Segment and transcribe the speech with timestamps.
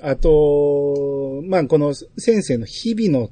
[0.00, 3.30] あと、まあ、この先生の日々の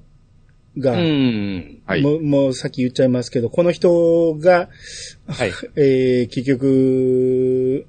[0.79, 1.83] が、うん。
[1.87, 2.03] はい。
[2.03, 4.69] もう、もうさっき言っちゃいますけど、この人が、
[5.27, 5.53] はい。
[5.77, 7.87] えー結局、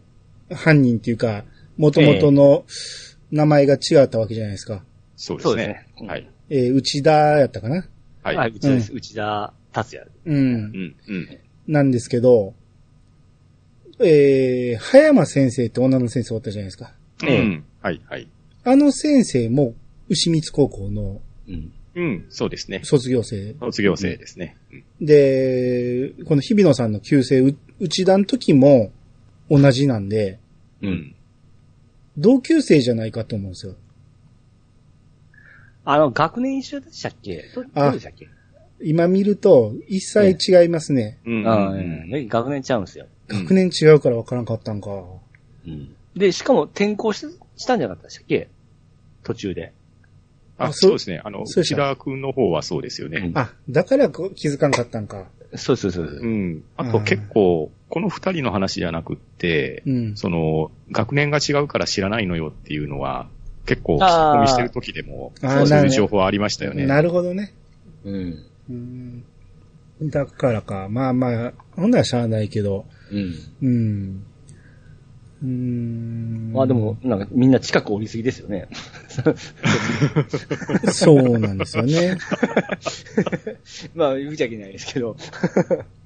[0.52, 1.46] 犯人っていうか、
[1.78, 2.66] 元々の
[3.32, 4.83] 名前が違ったわけじゃないですか。
[5.15, 5.65] そうでそうです
[5.97, 6.07] すね。
[6.07, 6.07] ね。
[6.07, 6.29] はい。
[6.49, 7.87] えー内田やったかな
[8.21, 8.35] はい。
[8.35, 8.94] はい、うちです。
[8.94, 10.07] 内田達也。
[10.26, 10.39] うんう。
[10.39, 10.96] ん。
[11.07, 11.28] うん。
[11.67, 12.53] なんですけど、
[13.99, 16.94] えー、葉山先生って女の先生おったじゃないですか。
[17.23, 17.63] うええん。
[17.81, 18.02] はい。
[18.05, 18.27] はい。
[18.66, 19.76] あの先生も、
[20.09, 21.71] 牛光高校のうん。
[21.95, 22.26] うん。
[22.30, 22.81] そうですね。
[22.84, 24.58] 卒業生卒業生ですね。
[24.72, 28.91] うんで、この日比野さんの旧姓、う内田の時も
[29.49, 30.39] 同じなんで、
[30.81, 30.88] う。
[30.88, 31.16] うんん。
[32.17, 33.75] 同級生じゃないかと思うんですよ。
[35.84, 37.44] あの、学年一緒でしたっけ？
[37.53, 38.27] どうでしたっけ？
[38.81, 41.20] 今見ると、一切違いますね。
[41.25, 41.47] うん。
[41.47, 41.80] ああ、うん
[42.11, 43.05] うん学年ちゃうんですよ。
[43.27, 44.89] 学年違うから分からんかったんか。
[45.67, 45.95] うん。
[46.16, 47.25] で、しかも転校し
[47.58, 48.50] したんじゃなかったでしたっけ？
[49.25, 49.73] 途中で。
[50.57, 51.21] あ、あそうですね。
[51.23, 53.31] あの、そうでし田君の方はそうですよね。
[53.33, 55.25] あ、だからこ気づかんかったんか。
[55.55, 56.25] そうそうそうそうう。
[56.25, 56.63] ん。
[56.77, 60.16] あと結構、この二人の話じゃなくって、うん。
[60.16, 63.27] その、学年が違うから知らないのよっていうのは、
[63.66, 66.85] 結構聞き込みしてる時でも、あーそういう情報ありましたよね。
[66.85, 67.53] なるほどね。
[68.03, 68.45] うん。
[68.69, 69.23] うん。
[70.03, 70.88] だからか。
[70.89, 72.85] まあまあ、ほんならしゃあないけど。
[73.11, 73.33] うん。
[73.61, 74.25] うん。
[75.44, 76.52] うーん。
[76.53, 78.67] まあでも、なんかみんな近く降りすぎですよね。
[80.91, 82.17] そうなんですよね。
[83.94, 85.17] まあ言うちゃいけないですけど。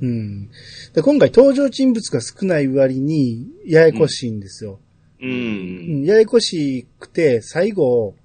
[0.01, 0.49] うん。
[0.93, 4.79] で今回登場人物が少ない割に、ややこしいんですよ。
[5.21, 5.25] う。
[5.25, 8.15] うんん、ややこしくて、最後、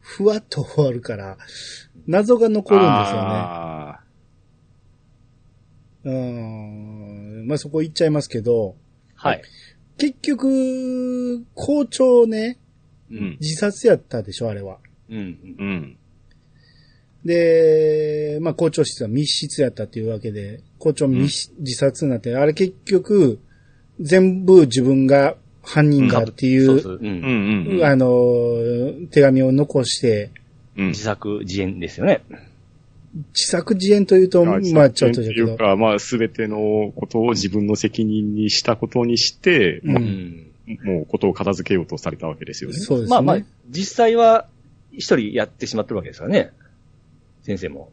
[0.00, 1.38] ふわっと終わるから、
[2.06, 3.34] 謎が残るんですよね。
[3.36, 4.00] あ
[6.04, 7.46] うん。
[7.46, 8.76] まあ、そこ言っちゃいますけど、
[9.14, 9.42] はい。
[10.00, 13.36] 結局、校長ね、ーうん。
[13.38, 14.78] 自殺やったでしょ、あれは。
[15.10, 15.18] うん。
[15.58, 15.96] うん。
[17.22, 23.40] で、まあ、校長室は密室やったっていうわけで、校長密、自殺になって、あれ結局、
[24.00, 27.84] 全部自分が犯人だっていう。
[27.84, 30.40] あの、手紙を残して、うん
[30.88, 32.22] 自作自演ですよね。
[33.12, 40.02] 自作自演というと、まあ、ちょっとだけどっていう、か、まあ、すべてのことを自分の責任にしたことにして、うんもん。
[40.02, 42.76] うもうことを片付けようとされたわけですよね。
[42.78, 43.10] そうですね。
[43.10, 43.38] まあまあ、
[43.68, 44.46] 実際は
[44.92, 46.52] 一人やってしまってるわけですからね。
[47.42, 47.90] 先生も。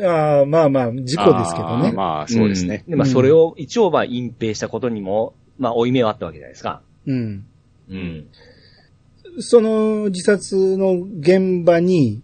[0.00, 1.88] ああまあまあ、事故ですけどね。
[1.88, 2.84] あーまあ、そうですね。
[2.86, 6.82] んで、まあうんそれを一応まあ隠蔽したことにも、まあ負い目はあったわけじゃないですか。
[7.06, 7.46] うん。
[7.88, 8.26] うん。
[9.38, 12.22] その自殺の現場に、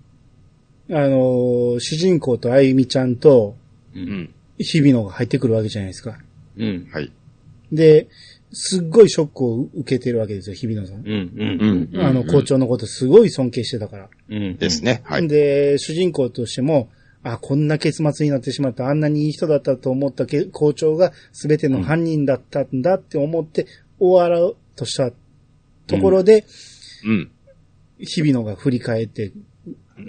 [0.92, 3.56] あの、主人公とあゆみちゃんと
[3.94, 3.98] う。
[3.98, 4.34] うんん。
[4.58, 6.18] 日比野が入ってくるわけじゃないですか。
[6.56, 6.88] うん。
[6.92, 7.10] はい。
[7.72, 8.08] で、
[8.52, 10.96] すっごいショックを受けてるわけですよ、日比野さん。
[10.98, 11.04] うん。
[11.04, 11.88] うん。
[11.94, 12.00] うん。
[12.00, 14.08] あの、校長のことすごい尊敬してたから。
[14.28, 14.56] うん。
[14.56, 15.00] ですね。
[15.04, 15.26] はい。
[15.26, 16.90] で、主人公としても、
[17.22, 23.66] あ、こんな結末になってしまった、あんなにいい人だったと思ったけ校長が全ての犯人だったんだって思って
[23.98, 25.12] 終わろうとした
[25.86, 26.44] ところで、
[27.06, 27.30] うん。
[27.98, 29.32] 日比野が振り返って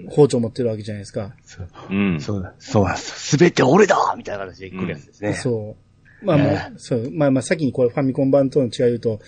[0.09, 1.35] 包丁持ってるわけじゃないですか。
[1.89, 2.21] うん。
[2.21, 2.53] そうだ。
[2.59, 3.29] そうなんです。
[3.31, 5.33] すべて俺だみたいな形で来るやつですね。
[5.33, 5.75] そ
[6.21, 6.25] う。
[6.25, 7.11] まあまあ、そう。
[7.11, 9.19] まあまあ、先にこれファミコン版との違い言うと、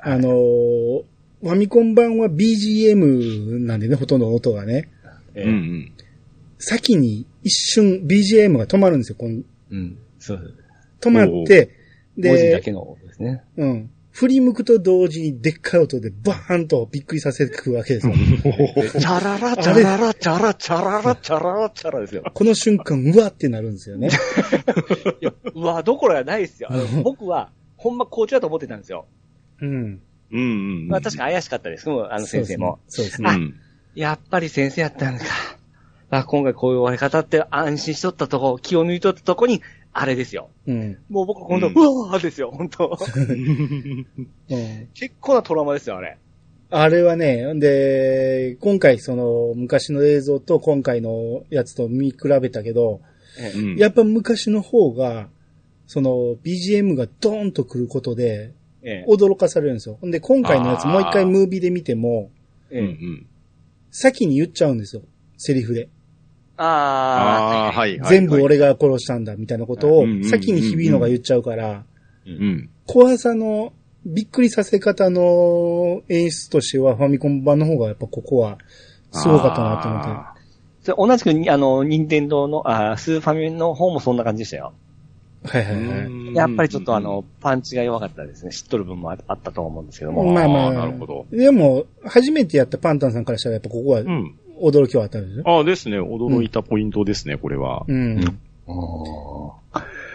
[0.00, 1.02] あのー
[1.42, 4.88] ファミコン版は BGM なんでね、ほとんどの音がね。
[5.34, 5.92] ええうんうん。
[6.58, 9.16] 先に一瞬 BGM が止まるんですよ。
[9.18, 9.98] このうん。
[10.18, 10.54] そう。
[11.02, 11.70] 止まって、
[12.16, 13.42] で、文字だけの音ですね。
[13.58, 13.90] うん。
[14.14, 18.14] 振り向くと同時にでっかい音でバーンとびっくりさせてくるわけですよ。
[18.14, 22.22] チャララ、チャララ、チャラ、チャララ、チャララ、チャラですよ。
[22.32, 24.10] この瞬間、うわってなるんですよね。
[25.20, 26.68] いや、うわ、どころがないですよ。
[26.70, 29.06] あの 僕は、ほんま校長だと思ってたんですよ。
[29.60, 29.68] うん。
[29.68, 30.00] うん
[30.30, 30.40] う
[30.84, 30.88] ん。
[30.88, 31.88] まあ確か怪しかったです。
[31.88, 32.78] もうあの先生も。
[32.86, 33.30] そうですね。
[33.30, 33.54] うん。
[33.96, 35.24] やっぱり先生やったんか。
[36.10, 39.60] あ、今回こういう終わり方って安心しとったとこ、気を抜いとったとこに、
[39.96, 40.50] あれですよ。
[40.66, 40.98] うん。
[41.08, 44.88] もう僕今度、うんうわーですよ、本当うん。
[44.92, 46.18] 結構なトラウマですよ、あれ。
[46.70, 53.00] あれはね、で、今回その昔の映像と今回のやつと見比べたけど、
[53.38, 55.28] ええうんやっぱ昔の方が、
[55.86, 58.52] その BGM がドーンと来ることで
[58.82, 59.98] ええ驚かされるんですよ。
[60.02, 62.30] で今回のやつもう一回ムービーで見ても、
[62.70, 63.26] ええうんうん。
[63.92, 65.02] 先に言っちゃうんですよ。
[65.36, 65.88] セリフで。
[66.56, 67.98] あああ、はい。
[67.98, 68.42] はい全部。
[68.42, 72.70] 俺が殺したんだみたいなことを先に日比野が言っちゃうから、ーうん。
[72.86, 73.72] 怖さの
[74.06, 78.58] びっくりさせ方の演出としてはファミコン版の方がやっぱここは
[79.12, 80.10] すごかったなと思って。
[80.10, 80.34] あ
[80.84, 84.74] それ同じくに、あの、任天堂の、あースーファミの方もそんな感じでしたよ。
[85.44, 85.98] はいはいはい。
[86.06, 88.50] うんやっぱりちょっとあの、、パンチが弱かったですね。
[88.50, 90.24] 知っとる分もああったと思うんですけども。
[90.24, 94.36] まあまあなるほどでも、初めてやったパンタンさんからしたらやっぱここはうん。
[94.64, 95.44] 驚きはあったんですよ。
[95.46, 96.00] ああですね。
[96.00, 97.84] 驚いたポイントですね、これは。
[97.86, 98.20] うん。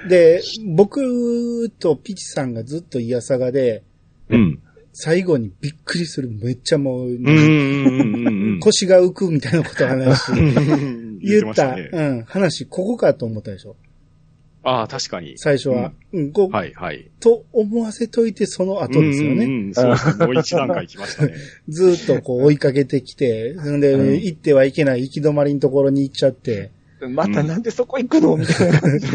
[0.07, 3.83] で、僕とピチさんがずっとイヤサガで、
[4.29, 4.59] うん。
[4.91, 7.09] 最後にびっくりする、めっちゃもう。
[8.59, 11.89] 腰が浮くみたいなことを話して、言言っ、たね。
[11.91, 13.75] うん、話、ここかと思ったでしょ。
[14.63, 15.37] ああ、確かに。
[15.37, 15.93] 最初は。
[16.11, 17.09] うん、こう、はいはい。
[17.19, 19.45] と思わせといてその後ですよね。
[19.45, 20.25] うんうんうんそうですね。
[20.25, 21.33] もう一段階来ましたね。
[21.69, 26.71] ずーっとこう追いかけてきて、そんで、うん行ってはいけない行き止まりのところに行っちゃって、
[27.09, 29.07] またなんでそこ行くのみたいな感じ。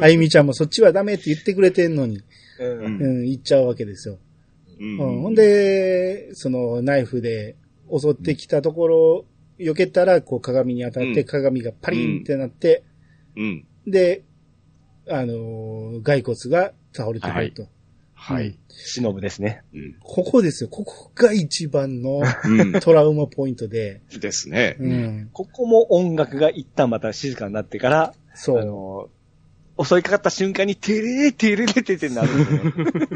[0.00, 2.20] あゆみちゃんもそっちはダメって言ってくれてんのに、
[2.60, 4.18] うんうん、行っちゃうわけですよ。
[4.78, 7.56] ううんん、ほん、で、そのナイフで
[7.90, 9.24] 襲ってきたところ、
[9.58, 12.84] 避けたら、こう鏡に当たって、うん鏡がパリンってなって、
[13.36, 13.64] うん。
[13.86, 14.22] で、
[15.10, 17.66] あのー骸骨が倒れてくると。
[18.14, 18.58] はい。
[18.68, 19.62] 忍ぶですね。
[19.72, 19.96] うん。
[20.00, 20.68] ここですよ。
[20.68, 22.72] ここが一番のうん。
[22.80, 24.76] トラウマポイントで、ですね。
[24.80, 25.30] うん。
[25.32, 28.60] ここも音楽が一旦また静かになってから、そう。
[28.60, 29.08] あの、
[29.82, 33.08] 襲いかかった瞬間に、てれーてれれてってなるんで。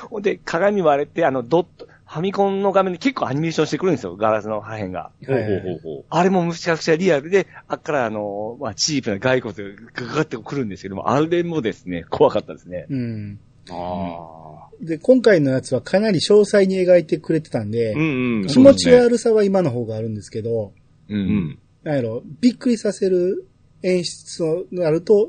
[0.10, 5.12] ほんで、鏡割れて、あの、ドット、ファミコンの画面で結構アニメーションしてくるんですよ、ガラスの破片が。
[5.24, 12.86] ほうほうほうほあれもむちゃくちゃリアルで、あっからあの、まあ、チープな骸骨がガガガってくるんですけども、あれもですね、怖かったですね。
[12.90, 13.38] うん。
[13.68, 13.72] う。
[13.72, 14.84] ああ。
[14.84, 18.46] で、今回のやつはかなり詳細に描いてくれてたんで、うんうん。
[18.48, 20.72] 気持ち悪さは今の方があるんですけど、
[21.08, 21.14] う。
[21.14, 21.58] うんん。
[21.84, 23.46] なんやろ、びっくりさせる
[23.84, 25.26] 演出になると、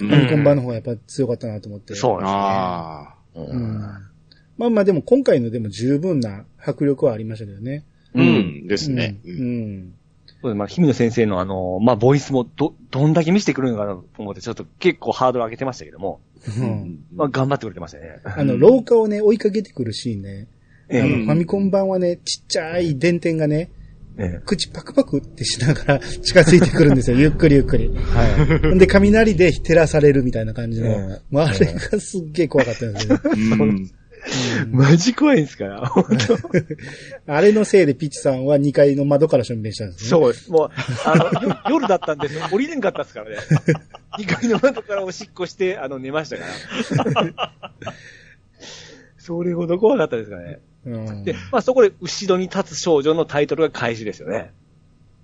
[0.00, 1.94] うんファミコン版の方がやっぱ強かったなと思って。
[1.94, 2.38] そうですね。
[2.38, 3.14] ああ。
[3.34, 4.08] ううん。
[4.58, 7.84] まあまあでも今回のでも十分な迫力はありましたけどね。
[8.14, 8.66] ううんん。
[8.66, 9.18] ですね。
[9.24, 9.30] う。
[9.30, 9.94] うんん。
[10.40, 17.04] そうですまあ、日野先生のあの、まあ、ボイスもど、どんだけ見せてくるのかなと思って、ちょっと結構ハードル上げてましたけども、ううんん。
[17.14, 18.20] まあ、頑張ってくれてましたね。
[18.24, 20.46] あの、廊下をね、追いかけてくるシーンね。
[20.90, 23.70] ええあの、ファミコン版はね、ちっちゃい電点がね、
[24.16, 27.16] え口パクパクってしながら 近づいてくるんですよ。
[27.20, 27.90] ゆっくりゆっくり。
[27.94, 28.78] えはい。
[28.78, 30.88] で、雷で照らされるみたいな感じの。
[30.88, 33.20] ええもうあれがすっげえ怖かったんですよね。
[33.34, 33.90] うん。
[34.70, 35.92] マジ怖いんですから。
[37.26, 40.10] あれのせいでピッチさんは2階の窓から証明したんですね。
[40.10, 40.50] そうです。
[40.50, 40.70] もう、
[41.04, 43.36] あの、よ夜だったんで、降りれんかったですからね。
[44.18, 46.44] 2階の窓からおしっこして、あの、寝ましたか
[47.22, 47.52] ら。
[49.18, 50.60] それほど怖かったですからね。
[50.86, 54.52] うんで、まあそこで後ろに立つ少女のタイトルが開始ですよね。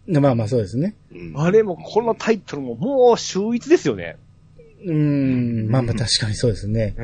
[0.07, 0.95] まあまあそうですね。
[1.13, 4.17] うんあれも、このタイトルももう秀逸ですよね。
[4.85, 5.69] うん。
[5.71, 6.95] まあまあ確かにそうですね。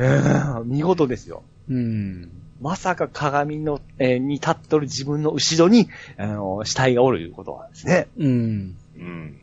[0.66, 1.42] 見事ですよ。
[1.70, 2.30] うん。
[2.60, 5.88] まさか鏡の、えーに立っとる自分の後ろに、
[6.18, 8.08] あの、死体がおるいうことはですね。
[8.18, 8.76] うん。
[8.96, 9.36] うん。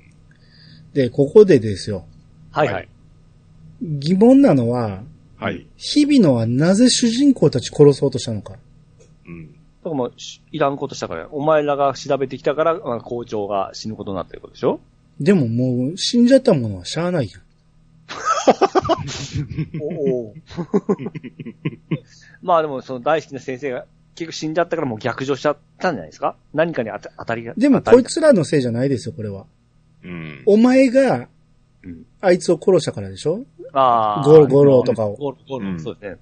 [0.93, 2.05] で、ここでですよ。
[2.51, 2.75] はいはい。
[2.75, 2.89] はい
[3.79, 5.03] 疑問なのは、
[5.37, 5.67] はい。
[5.77, 8.55] 日々野はなぜ主人公たち殺そうとしたのか。
[9.27, 9.51] うん。
[9.51, 9.51] だ
[9.83, 14.79] からもう、しいらんことしたから、お前らが調べてきたから、まあ校長が死ぬことになってることでしょ？
[15.19, 17.41] でももう死んじゃったものはしゃあないやん。
[19.79, 20.33] おお。
[22.41, 23.85] まあでも、その大好きな先生が
[24.15, 26.35] 結局死んじゃったからもう逆上しちゃったんじゃないですか？
[26.53, 27.53] 何かに当た当たりが。
[27.55, 29.45] でもこいつらのせいじゃないですよ、これは。
[30.03, 30.43] うん。
[30.45, 31.27] お前が
[31.83, 33.45] うん、あいつを殺したからでしょ？
[33.71, 34.23] ああ。
[34.25, 36.17] ゴロゴロとかをゴロゴロ、うんそうですね。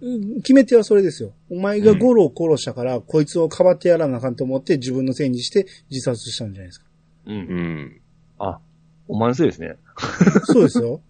[0.00, 1.32] うん決め手はそれですよ。
[1.48, 6.86] お前がゴロを殺したから、こいつをかばってやらなあかんと思って自分のせいにして自殺したんじゃないですか。
[7.26, 7.32] う。
[7.32, 8.00] うんん。
[8.38, 8.58] あ、
[9.06, 9.76] お前のせいですね。
[10.42, 11.00] そうですよ。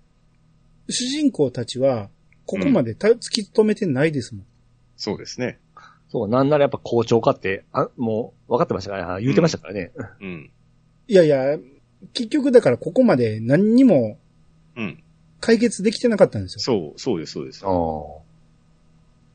[0.90, 2.10] 主人公たちは、
[2.46, 4.44] ここまでた突き止めてないですもん。
[4.96, 5.58] そうですね。
[6.08, 9.22] そう、なんならやっぱ校長かって、あ、もう、分かってましたからね。
[9.22, 9.90] 言うてましたからね。
[10.20, 10.50] うん。
[11.08, 11.58] いやいや、
[12.12, 14.18] 結局だからここまで何にも
[14.76, 15.02] うん。
[15.40, 16.60] 解決できてなかったんですよ。
[16.60, 17.64] そう、そうです、そうです。
[17.66, 17.68] あ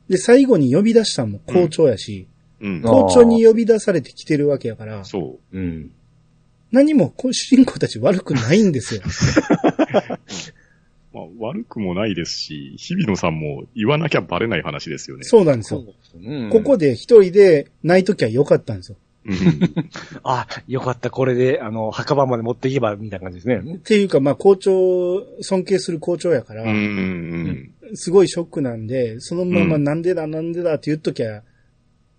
[0.08, 2.26] で、最後に呼び出したのも校長やし、
[2.60, 2.82] うん。
[2.84, 5.92] あ校長に呼び出されてきてるわけやから、そうん。
[6.72, 9.02] 何もこ主人公たち悪くないんですよ。
[11.12, 11.16] う。
[11.16, 15.24] まあ、悪くもないですし、日比野さんも言わなきゃバレない話ですよね。
[15.24, 15.80] そうなんですよ。
[15.80, 15.86] う
[16.46, 18.96] んここで一人で泣いときゃよかったんですよ。
[19.26, 19.34] うん。
[20.24, 23.74] あ、よかった、これで、あの、墓場まで持っていけば、みたいな感じですね。
[23.76, 26.70] っていうか、まあ校長、尊敬する校長やから、うん。
[26.70, 27.96] うん。
[27.96, 31.42] すごいショックなんで、そのままうんなんでだなんでだって言っときゃ、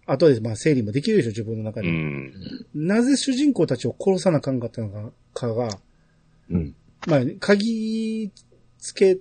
[0.05, 1.89] 後でまあ整理もできるでしょ、自分の中うで。
[1.89, 2.31] ん。
[2.75, 5.69] なぜ主人公たちを殺さなあかんかったのかかが、
[6.49, 6.75] うん。
[7.07, 8.31] まあ、鍵
[8.81, 9.17] つけ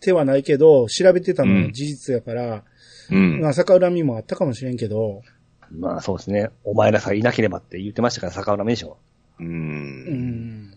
[0.00, 2.64] てはないけど、調べてたのは事実やから、
[3.10, 3.40] うん。
[3.40, 5.22] まあ逆恨みもあったかもしれんけど、
[5.70, 6.50] まあそうですね。
[6.64, 8.98] お前らさえいなければって言ってましたから、逆恨みでしょ。
[9.38, 9.44] う。
[9.44, 10.74] うんん。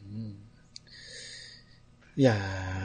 [2.17, 2.33] いや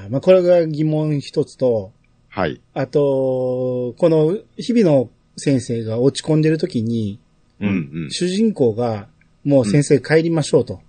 [0.09, 1.92] ー、まあ、これが疑問一つと、
[2.28, 2.61] はい。
[2.75, 7.21] あと、この、日々の先生が落ち込んでる時に、
[7.61, 8.11] うんうん。
[8.11, 9.09] 主人公が、
[9.45, 10.80] もう先生帰りましょうと。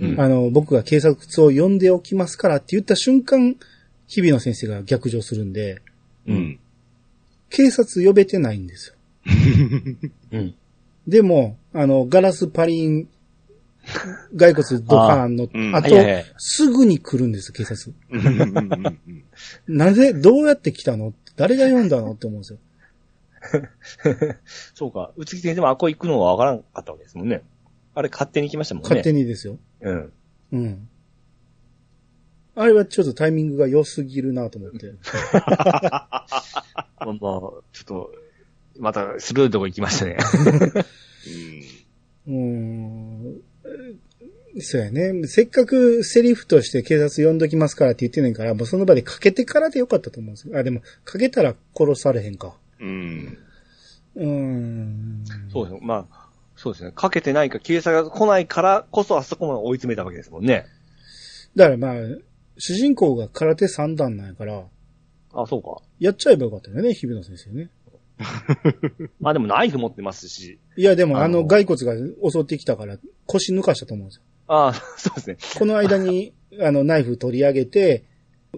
[0.00, 3.56] うんあの、僕が警察を呼んでおきますからって言った瞬間、
[4.08, 5.80] 日々の先生が逆上するんで、
[6.26, 6.58] うん。
[7.50, 8.94] 警察呼べてないんですよ。
[10.32, 10.54] うん。
[11.06, 13.08] でも、あの、ガラスパリン、
[14.36, 17.94] 骸骨ドカーンのあうん後、はいはいはいすぐに来るんです、警察。
[19.66, 21.14] なぜ、どうやって来たの？
[21.36, 22.12] 誰が読んだの？
[22.12, 22.58] って思うんですよ。
[24.74, 25.12] そうか。
[25.16, 27.42] 宇津木先生もあこ行くのがわからんかったわけですもんね。
[27.94, 28.88] あれ勝手に来ましたもんね。
[28.88, 29.58] 勝手にですよ。
[29.80, 30.12] うん。
[30.52, 30.88] うん。
[32.60, 34.92] あれはちょっとタイミングが良すぎるなと思って。
[35.32, 36.26] まあ、
[36.98, 38.10] まあ、ちょっと、
[38.80, 40.16] また、鋭いとこ行きましたね。
[42.26, 43.40] うーん。
[44.60, 45.24] そうやね。
[45.28, 50.58] せっかくセリフとして警察呼んどきますからって言ってんねんから、もうその場でかけてからでよかったと思うんですよ。
[50.58, 52.56] あ、でも、かけたら殺されへんか。
[52.80, 53.38] うん。
[54.16, 55.24] うーん。
[55.52, 55.80] そうですね。
[55.84, 56.90] まあ、そうですね。
[56.90, 60.66] かけてないか、警察が来ないからこそあそこまで追い詰めたわけですもんね。
[61.54, 61.94] だからまあ、
[62.58, 64.64] 主人公が空手三段なんやから、
[65.32, 65.82] あ、そうか。
[65.98, 67.70] やっちゃえばよかったよね、日比野先生ね。
[69.20, 70.58] まあでもナイフ持ってますし。
[70.76, 71.94] いや、でもああのの骸骨が
[72.30, 74.22] 襲ってきたから腰抜かしたと思うんですよ。
[74.48, 75.36] ああ、 そうですね。
[75.58, 78.04] この間に、 あの、ナイフ取り上げて、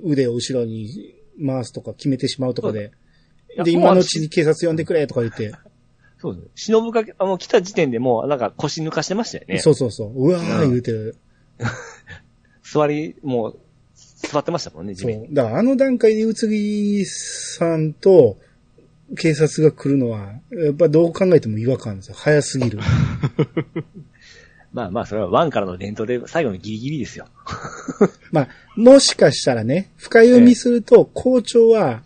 [0.03, 1.15] 腕を後ろに
[1.45, 2.93] 回すとか決めてしまうとかで。
[3.65, 5.53] で、今のうちに警察呼んでくれとか言って。
[6.19, 6.51] そうですね。
[6.55, 9.59] 忍が、あの、来た時点でもう、なんか腰抜かしてましたよね。
[9.59, 10.13] そうそうそう。
[10.15, 11.17] うわー言うてる。
[12.63, 13.59] 座り、もう、
[14.29, 15.29] 座ってましたもんね、地そ面に。
[15.29, 15.35] う。
[15.35, 18.37] だからあの段階で宇津木さんと
[19.17, 22.15] 警察が来るのは、やっぱどう考えても違和感ですよ。
[22.17, 22.79] 早すぎる。
[24.73, 27.27] まあまあ、それはワンからの伝統で最後のギリギリですよ。
[28.31, 32.03] まあ、もしかしたらね、深読みすると、校長は、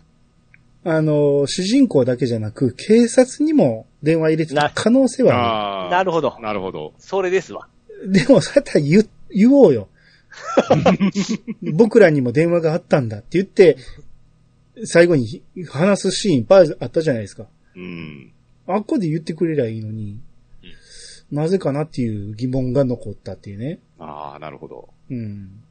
[0.83, 5.91] あの、主人公だけじゃなく、警察にも電話入れてた可能性はあああ。
[5.91, 6.37] なるほど。
[6.41, 6.93] なるほど。
[6.97, 7.67] それですわ。
[8.03, 8.11] る。
[8.11, 9.87] でも、そうやったら言う、言おうよ。
[11.73, 13.77] 僕らにも電話があったんだって言って、
[14.83, 17.47] 最後に話すシーンいっぱいあったじゃないですか。
[17.75, 18.31] うん。
[18.67, 20.19] あっこで言ってくれりゃいいのに、
[21.31, 23.79] なぜかなっていう疑問が残ったっていうね。
[23.99, 24.89] ああ、なるほど。
[25.09, 25.61] うん。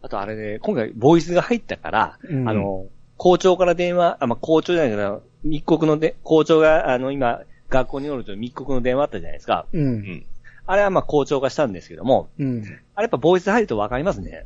[0.00, 9.66] あとあれで、今回ボイスが入ったから、うんあの、校長から電話、あ、まあ、校長じゃないけど、密告ので、校長が、あの、今、学校におると密告の電話あったじゃないですか。
[9.72, 9.78] う。
[9.78, 10.24] うんん。
[10.70, 12.62] あれはまあ校長がしたんですけども、うん。
[12.94, 14.44] あれやっぱボイス入るとわかりますね。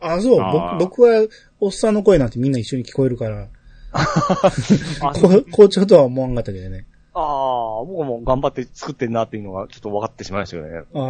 [0.00, 0.78] あ、そう。
[0.78, 1.26] 僕僕は、
[1.60, 3.48] おっさんの声なんてみんな一緒に聞こえるから、
[5.50, 6.84] 校長とは思わんかったけどね。
[7.14, 10.84] あー、僕も頑張って作ってんなっていうのがちょっと分かってしまいましたけどね。
[10.92, 11.00] あ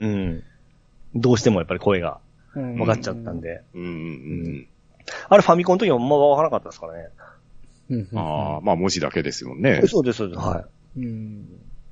[0.00, 0.42] うん。
[1.14, 2.20] どうしてもやっぱり声が
[2.52, 3.62] 分かっちゃったんで。
[3.74, 3.92] うんうんう
[4.50, 4.66] ん
[5.28, 7.08] あれファミコンの時はあんま分からなかったですからね。
[7.90, 8.18] うんうん。
[8.18, 9.82] ああ、まあ文字だけですよね。
[9.86, 10.40] そうです、そうです。
[10.40, 10.66] は
[10.96, 11.02] うん。
[11.02, 11.06] い。
[11.06, 11.46] うん。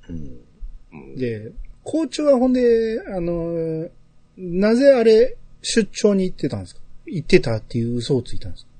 [0.08, 1.16] うん。
[1.16, 3.88] で、校長はほんで、あの、
[4.36, 6.80] なぜあれ、出張に行ってたんですか？
[7.06, 8.70] 行ってたっていう嘘をついたんですか？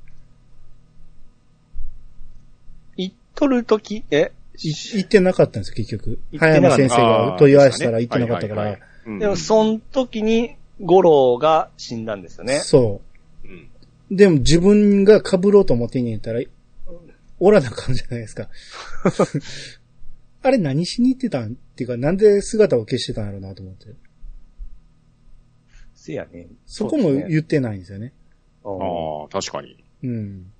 [2.97, 4.33] 行っとる時、え？
[4.63, 6.19] い行ってなかったんですよ、結局。
[6.39, 8.79] 早山先生が問い合わせたら行ってなかったから。
[9.19, 12.61] でも、その時に、五郎が死んだんですよね。
[12.61, 13.01] そ
[13.45, 13.49] う。
[13.49, 13.69] ん。
[14.11, 14.17] う。
[14.17, 16.41] でも自分が被ろうと思ってんねやったら、
[17.41, 18.49] おらなあかんじゃないですか。
[20.45, 21.53] あれ何しに行ってたん？
[21.53, 23.87] っていうか、なんで姿を消してたんやろうなと思って。
[25.95, 26.49] せやね。
[26.67, 28.13] そこも言ってないんですよね。
[28.63, 29.83] あああ、確かに。
[30.03, 30.53] うん。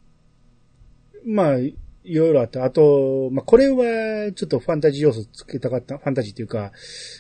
[1.27, 6.73] まあ、いろいろあって、あと、まあ、これは、ちょっとファンタジー要素つけたかった、ファンタジーっていうか、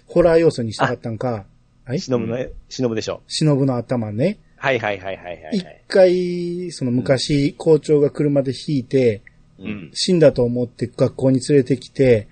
[0.07, 1.45] ホラー要素にしたかったんか、
[1.85, 2.01] はい？
[2.01, 2.39] 忍ぶの、
[2.71, 3.23] 忍ぶでしょ。
[3.27, 4.39] 忍の頭ね。
[4.57, 5.85] はいはいはいはいはい一はい。
[5.87, 9.21] 回、その昔、校長が車で引いて、
[9.59, 9.65] う。
[9.65, 9.91] うんん。
[9.93, 12.27] 死んだと思って学校に連れてきて、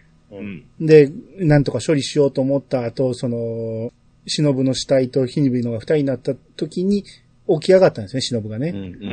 [0.80, 3.92] で、なんとか処理しようと思った後、その、
[4.26, 7.02] 忍の死体と火火のが二人になった時に
[7.48, 8.68] 起き上がったんですね、忍がね。
[8.70, 8.76] うん。
[8.76, 8.84] うん。
[8.84, 9.04] ううん。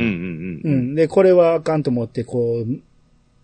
[0.58, 0.62] ん。
[0.64, 0.96] うん。
[0.96, 2.80] で、これはあかんと思って、こう、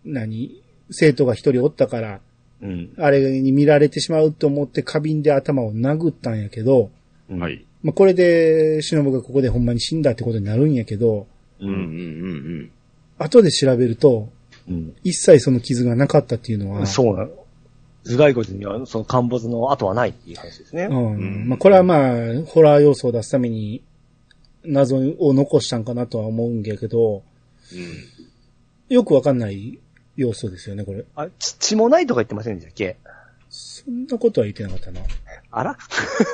[0.06, 2.22] 何生徒が一人おったから、
[2.62, 2.94] うん。
[2.98, 6.92] あれに見られてしまうと思って花瓶で頭を殴ったんやけど、
[7.30, 7.40] うん。
[7.40, 7.50] は。
[7.50, 7.66] い。
[7.84, 11.28] まあ、これで、忍がここでほんまに死んだってことになるんやけど、
[11.60, 11.66] う。
[11.66, 11.74] うん。
[11.74, 11.82] うんん。
[11.82, 12.72] うん。
[13.18, 14.30] 後で調べると、
[14.68, 14.96] うん。
[15.04, 17.45] 一切その傷がなかったっていうのは、そうなの。
[18.06, 20.84] 頭蓋骨にはその陥没の跡はないっていう話ですね。
[20.90, 21.14] うん。
[21.16, 23.82] うんまあ、これはまあ、ホラー要素を出すために、
[24.64, 27.24] 謎を残したんかなとは思うんやけど、
[28.90, 29.80] よくわかんない
[30.16, 31.06] 要素ですよね、これ。
[31.16, 32.98] あ、血血もないとか言ってませんでしたっけ？
[33.50, 35.02] そんなことは言ってなかったな。
[35.52, 35.78] あら？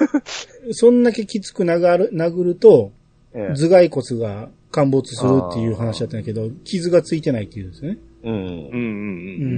[0.72, 2.92] そんだけきつく殴る殴ると、
[3.34, 7.98] ええ頭蓋骨が陥没するっていう話だったんだけど、傷がついてないっていうんですね。
[8.24, 8.34] うん。
[8.34, 8.78] うんうんうう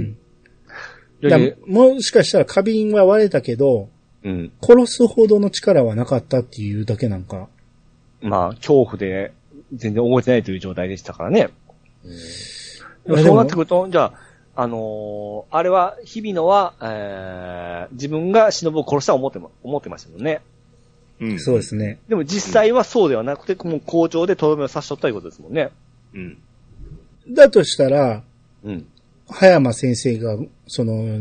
[0.01, 0.17] ん。
[1.67, 3.89] もしかしたら花瓶は割れたけど、
[4.23, 4.51] うん。
[4.61, 7.47] 殺すほどの力はなかったっていうだけなんか。
[8.21, 9.33] まあ、恐怖で
[9.73, 11.49] 全然覚えてないという状態でしたからね。
[13.05, 14.13] でもいやでもそうなってくると、じゃ
[14.55, 20.41] あ、あのーあれは、日々のは、えー、自分が忍を殺したと思っても、思ってましたもんね。
[21.19, 21.99] うんそうですね。
[22.07, 25.71] でも実際はそうではなくて、もう校長でとどめを刺しとったいうことですもんね。
[26.13, 26.37] うん。
[27.29, 28.23] だとしたら、
[28.63, 28.87] うん。
[29.29, 30.37] 葉山先生が、
[30.67, 31.19] その、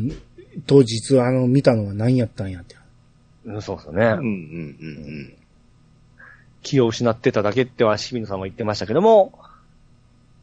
[0.67, 2.77] 当日あの、見たのは何やったんやって。
[3.45, 4.05] うんそうですよね。
[4.07, 5.35] うんうんうん
[6.63, 9.37] 気を失ってただけっては、日比野さんも言ってましたけども、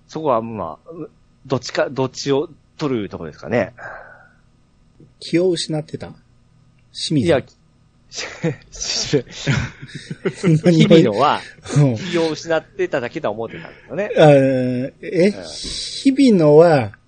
[0.09, 1.09] そこは、まあ、う
[1.45, 3.73] どっちか、どっちを取るところですかね。
[5.21, 6.11] 気を失ってた？
[6.91, 7.27] 清水？
[7.27, 7.41] いや、
[10.63, 11.39] 何 日々のは、
[11.77, 14.09] うん気を失ってただけとは思ってたんですよね。
[15.01, 16.98] え、日々のは、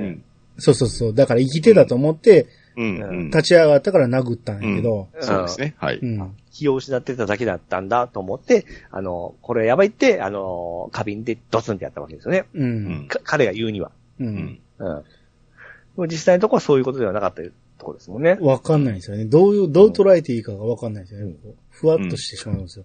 [0.00, 0.06] うん。
[0.06, 0.24] うん。
[0.58, 2.46] そうそうそう、だから生きてたと思って。
[2.76, 5.74] 立ち上がったから殴ったんやけど、そうですね。
[5.78, 5.98] はい。
[5.98, 6.36] うん。
[6.50, 12.44] 気を失ってただけだったんだと思って、あの、これやばいって、あの、花瓶でドツンってやったわけですよね。
[12.54, 12.62] う。
[12.62, 13.90] うん彼が言うには。
[14.18, 14.24] う。
[14.24, 14.60] うんん。
[14.78, 16.08] うん。
[16.08, 18.38] 実際のところはそういうことではなかったところですもんね。
[18.40, 19.24] わかんないんですよね。
[19.24, 21.34] どういう、どう捉えていいかがわかんないですよね。
[21.70, 22.84] ふわっとしてしまうんですよ。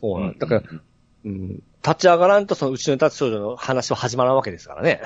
[0.00, 0.62] そうなんだから、
[1.24, 1.48] うん、
[1.84, 5.00] 立ち上がらんとその後ろに立つ少女の話は始まらんわけですからね。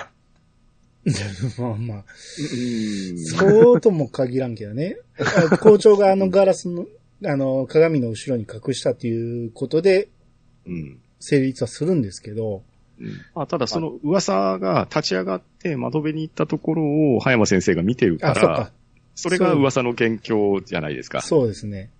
[1.58, 2.04] まあまあ、
[2.38, 3.18] うん。
[3.18, 4.96] そうとも限らんけどね。
[5.18, 6.86] あ 校長があのガラスの、
[7.24, 10.08] あの、鏡の後ろに隠したっていうことで
[10.66, 10.98] うん。
[11.18, 12.62] 成立はするんですけど、
[13.34, 18.72] あただその噂が立ち上がって窓辺に行ったところを葉山先生が見てるかあ、そか、。
[19.14, 21.20] それが噂の元凶じゃないですか。
[21.20, 21.90] そうですね。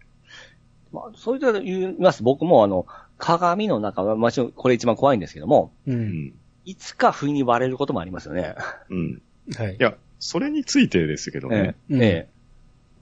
[0.92, 2.22] まあ、そういうと言います。
[2.22, 2.86] 僕もあの、
[3.18, 5.92] 鏡の中は、もちろんこれ一番怖いんですけども、う。
[5.92, 6.34] うんん。
[6.64, 8.54] いつか不意に割れることもありますよね。
[8.90, 9.22] うん。
[9.56, 9.76] はいい。
[9.78, 12.28] や、それについてですけどね、うんえ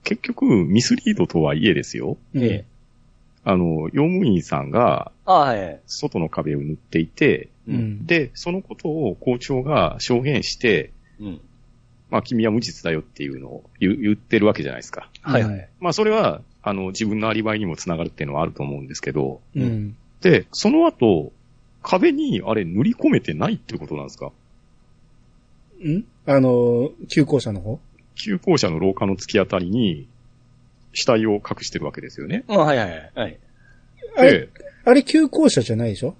[0.03, 2.17] 結局ミスリードとはいえですよ。
[2.33, 2.65] うんえ、ええ。
[3.43, 5.11] あの、用務員さんが
[5.85, 7.71] 外の壁を塗っていて、え。
[7.71, 7.73] う。
[7.73, 8.05] ん。
[8.05, 11.41] で、そのことを校長が証言して、うん。
[12.09, 15.09] まあ君は無実だよっていうのを言ってるわけじゃないですか。
[15.21, 15.69] はいはい。
[15.79, 19.95] まあそれは、あの、自分のアリバイにもつながるっていうのはあると思うんですけど、うん。
[20.21, 21.31] で、その後、
[21.81, 24.31] 壁にあれ塗り込めてないってことなんですか？
[25.83, 26.03] ん？
[26.25, 27.79] あの、旧校舎の方？
[28.15, 30.07] 旧校舎の廊下の突き当たりに、
[30.93, 32.43] 死体を隠してるわけですよね。
[32.47, 33.11] うん、はいはいはい。
[33.15, 33.39] はい。
[34.17, 34.49] あれ、で、
[34.85, 36.15] あれ旧校舎じゃないでしょ？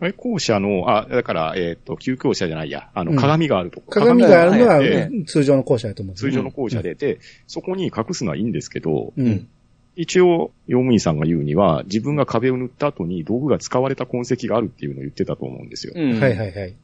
[0.00, 3.90] あれ校舎の、あ、だから、えっ、と、旧校舎じゃないや、あの、うん鏡があるとこ。
[3.92, 9.48] 鏡があるのは通常の校舎だと思うんですよ通常の校舎で、で、そこに隠すのはいいんですけど、うん。
[9.96, 15.92] 一応、用務員さんが言うには、自分が壁を塗った後に道具が使われた痕跡があるっていうのを言ってたと思うんですよ。
[15.96, 16.20] うん。
[16.20, 16.74] はいはいはい。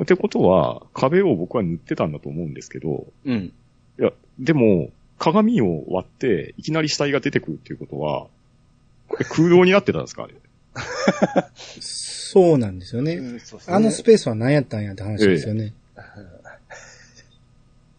[0.00, 3.52] ってことは、壁を僕は塗ってたんだと思うんですけど、うん。
[3.98, 8.26] いや、でも、鏡を割って、いきなり死体が出てくるっていうことは、
[9.08, 10.34] これ空洞になってたんですかあれ？
[11.80, 13.14] そうなんですよね。
[13.14, 15.72] うんねあのスペースは何やったんやって話ですよね。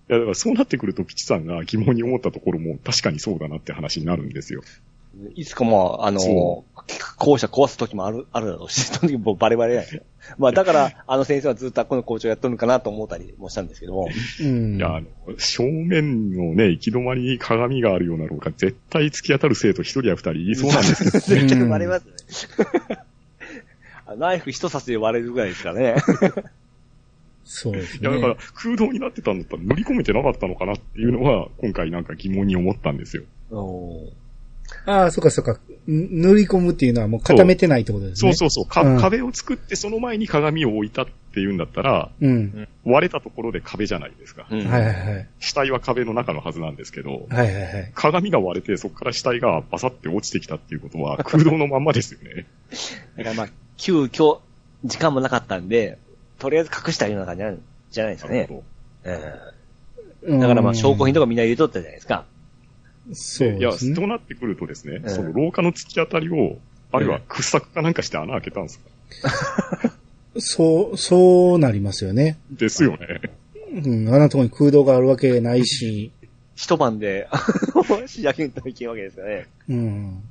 [0.09, 4.61] いや、だからそうなってくると、ピチさんが疑問に思ったところも、確かにそうだなって話になるんですよ。
[5.35, 6.65] いつかもう、あのそ、
[7.17, 10.01] 校舎壊す時もある、あるだろうし、そ の時もうバレバレやよ。
[10.37, 14.09] まあだから、あの先生はずっとこの校長やっとるのかなと思ったりもしたんですけども。
[14.41, 14.77] うん。
[14.77, 22.97] いや、あの、正面のね、行き止まりに鏡があるような廊下、絶対突き当たる生徒一人や二人いそうなんですけど、絶対割れますね。
[24.05, 25.95] あナイフ一刺しで割れるぐらいですからね。
[27.51, 28.39] そうですいや、だからね。
[28.53, 33.23] 空洞になってたんだったら塗り込めてなかったのかなっていうのは、今回なんか疑問に思ったんですよ。
[33.49, 34.09] おー
[34.85, 35.53] ああ、そっかそっか。
[35.53, 38.33] ん塗り込むっていうのはもう固めてないってことですね。
[38.33, 42.27] そうそうそう、かうん壁を作ってその前に鏡を置いたっていうんだったら、う。
[42.27, 42.67] うん。
[42.85, 44.45] 割れたところで壁じゃないですか。
[44.51, 45.27] うんはいはいはい。
[45.39, 47.91] 死体は壁の中のはずなんですけど、はいはいはい。
[47.95, 52.45] 鏡が割れてそこから死体がバサって落ちてきたっていうことは空洞のまんまですよね。
[53.17, 54.41] だからまあ、急遽、
[54.85, 55.97] 時間もなかったんで、
[56.39, 58.49] とりあえず隠したような感じなんじゃないですかね。
[60.23, 62.25] うんだからまあ、証拠品とかみんな入れとったじゃないですか。
[63.13, 63.57] そうど。
[63.57, 63.95] いや、ですね。
[63.95, 66.57] そうなってくるとですね、うんその廊下の突き当たりを、
[66.91, 69.93] あるいは掘削かなんかして穴開けたんですか、
[70.37, 72.37] そう、そうなりますよね。
[72.51, 73.21] ですよね。
[73.71, 74.09] うん。
[74.09, 76.11] あんなとこに空洞があるわけないし。
[76.55, 77.41] 一晩で、あ
[77.73, 79.47] の、仕上げんといけんわけですよね。
[79.69, 80.23] うん。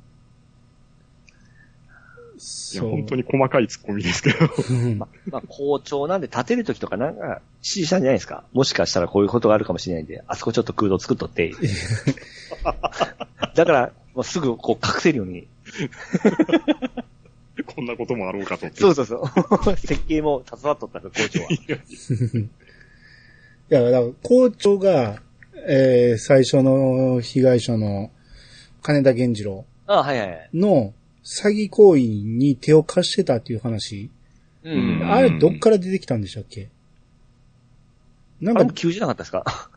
[2.73, 4.37] いや、本当に細かい突っ込みですけど。
[4.69, 8.43] うんまあ、校長なんで立てるときとかなんか指示したんじゃないですか？
[8.53, 11.51] もしかしたらこういうことがあるかもしれないんで、あそこちょっと空洞作っとって。
[13.55, 15.47] だから、もうすぐこう隠せるように。
[17.75, 18.67] こんなこともあろうかと。
[18.73, 19.17] そうそうそ
[19.71, 19.75] う。
[19.77, 21.47] 設計も携わっとったから、校長は。
[21.51, 21.59] い
[23.69, 25.21] や、だから、校長が、
[25.67, 28.11] えー、最初の被害者の
[28.81, 30.49] 金田源次郎あはいはいはい。
[30.53, 30.93] の
[31.29, 34.09] 詐欺行為に手を貸してたっていう話。
[34.63, 35.11] ううんん。
[35.13, 36.69] あれ、どっから出てきたんでしたっけ？
[38.41, 39.45] なんかあれも、急じゃなかったですか？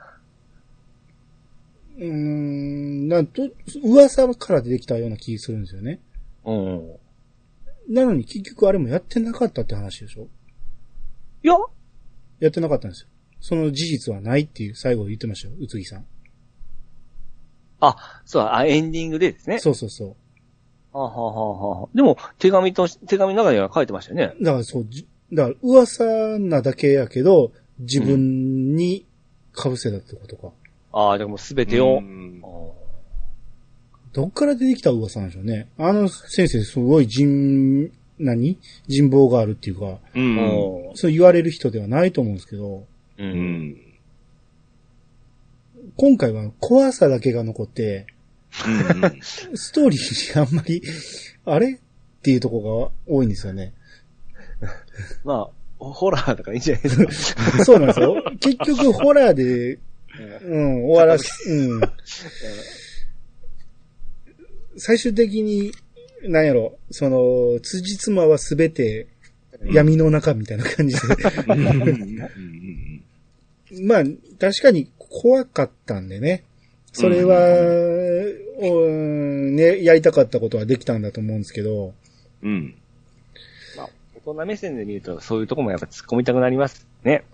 [1.98, 3.50] うーん、なんと、
[3.84, 6.00] 噂から出てきたような気するんですよね。
[6.44, 6.92] うん。
[7.88, 10.28] なのに結局あれもやってなかったって話でしょ？
[11.42, 11.54] いや、
[12.40, 13.08] やってなかったんですよ。
[13.40, 16.06] その事実はないっていう最後言ってましたよ、宇津木さん。
[17.80, 19.58] あ、そう、あ、エンディングでですね。
[19.58, 20.14] そうそうそは
[20.92, 24.34] あ、はあはあはあ、でも、手紙とし、手紙の中には書いてましたよね。
[24.40, 24.44] う。
[24.44, 26.04] だからそう、じだから噂
[26.38, 29.06] なだけやけど、自分に
[29.54, 30.52] 被せたってことか。
[30.92, 32.02] ああ、でもすべてを。
[34.12, 35.68] どっから出てきた噂なんでしょうね。
[35.78, 38.58] あの先生すごい人、何？
[38.86, 40.88] 人望があるっていうか、うーん。
[40.88, 42.84] うんそう言われる人ではないと思うんですけど、
[43.18, 43.22] う。
[43.22, 43.76] うんん。
[45.96, 48.06] 今回は怖さだけが残って、
[48.66, 49.20] うん
[49.56, 50.82] ストーリーにあんまり、
[51.44, 53.72] あれっていうところが多いんですよね。
[55.24, 57.64] まあ、ホラーだからいいんじゃないですか。
[57.64, 58.22] そうなんですよ。
[58.40, 59.78] 結局ホラーで、
[60.44, 61.80] うん、終わらす、うん。
[64.76, 65.72] 最終的に、
[66.24, 69.08] なんやろ、その、辻褄はすべて
[69.72, 71.00] 闇の中みたいな感じで。
[73.82, 74.04] まあ、
[74.38, 76.44] 確かに怖かったんでね。
[76.92, 77.36] それは、
[78.60, 81.94] うんね、やりたかったことはできたんだと思うんですけど、
[82.42, 82.74] うん。
[83.76, 83.88] まあ、
[84.24, 87.24] 大人目線で見ると、そういうとこもやっぱ突っ込みたくなりますね。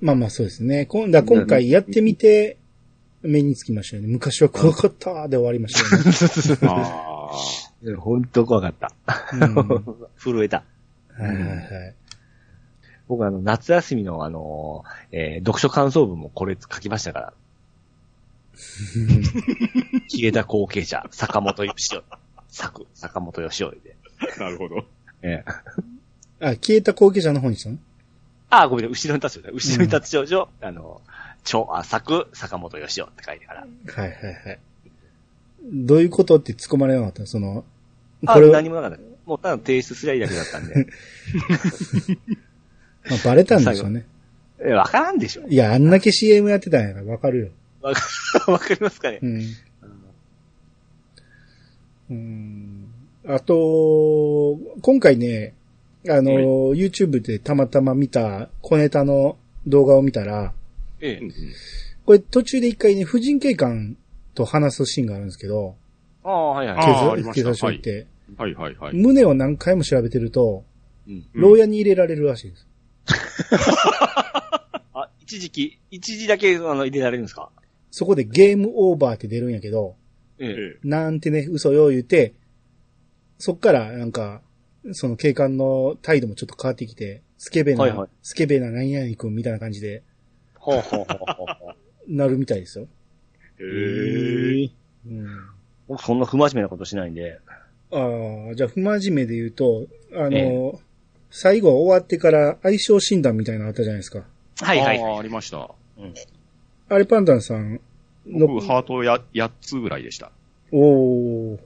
[0.00, 0.86] まあまあそうですね。
[0.86, 2.56] 今だ今回やってみて、
[3.22, 4.08] 目につきましたよね。
[4.08, 6.68] 昔は怖かったで終わりましたよね。
[6.72, 8.00] ああ。
[8.00, 8.92] 本当怖かった。
[9.32, 9.84] うん
[10.16, 10.64] 震えた。
[11.16, 11.94] はいはいはい。
[13.08, 17.32] 僕あの、夏休みのあの、えー読書感想文もこれ書きましたから。
[20.08, 22.02] 消えた後継者、坂本義雄。
[22.48, 23.96] 作、坂本義雄で。
[24.38, 24.84] なるほど。
[25.22, 25.50] ええ
[26.40, 27.78] あ、消えた後継者の方にしたの？
[28.50, 29.50] あ、ごめん、後ろに立つよ。
[29.52, 31.02] 後ろに立つ少女、あの、
[31.44, 33.60] 超、あ、作、坂本義雄って書いてから。
[33.60, 34.58] はいはいはい。
[35.72, 37.26] どういうことって突っ込まれなかった？
[37.26, 37.64] その、
[38.26, 38.98] あ、これ、何もなかった。
[39.26, 40.86] もうただ提出すりゃいいだけだったんで。
[43.10, 44.06] まあ、バレたんでしょうね。
[44.60, 45.46] え、わからんでしょ。
[45.48, 47.48] いや、あんだけ CM やってたんやからわかるよ。
[47.82, 48.00] わか
[48.52, 49.20] わかりますかね？
[49.22, 49.26] う。
[49.26, 49.42] ん。
[52.10, 52.86] うん。
[53.26, 55.54] あと、今回ね、
[56.08, 56.30] あの、
[56.74, 59.36] YouTube でたまたま見た小ネタの
[59.66, 60.52] 動画を見たら、
[61.00, 61.32] ええうん。
[62.06, 63.96] これ途中で一回ね、婦人警官
[64.34, 65.76] と話すシーンがあるんですけど、
[66.24, 66.76] ああ、はいはい。
[66.78, 68.96] あーありました警察署行って、はいはいはい。
[68.96, 70.64] 胸を何回も調べてると、
[71.06, 71.24] うん。
[71.34, 72.66] 牢屋に入れられるらしいです。
[74.94, 77.50] あ、一時期、一時だけ、あの、入れられるんですか？
[77.90, 79.96] そこでゲームオーバーって出るんやけど、
[80.38, 80.48] ええ。
[80.48, 80.88] ええ。
[80.88, 82.34] なんてね、嘘よ言うて、
[83.38, 84.42] そっからなんか、
[84.92, 90.02] その警官の態度もちょっと変わってきて、スケベな、はいはいスケベな何々君みたいな感じで。
[92.08, 92.88] なるみたいですよ。
[93.58, 94.70] へえ。
[95.06, 95.26] うん。
[95.88, 97.40] 僕そんな不真面目なことしないんで。
[97.90, 100.72] ああ、じゃあ、不真面目で言うと、あの、え
[101.30, 104.24] 最後終わってから相性診断みたいなのあったじゃないですか。
[104.60, 105.02] はいはい。
[105.02, 105.70] ああ、ありました。
[106.88, 107.80] あれ、パンダンさん
[108.26, 110.32] の、僕、ハートや、8つぐらいでした。
[110.72, 111.58] おー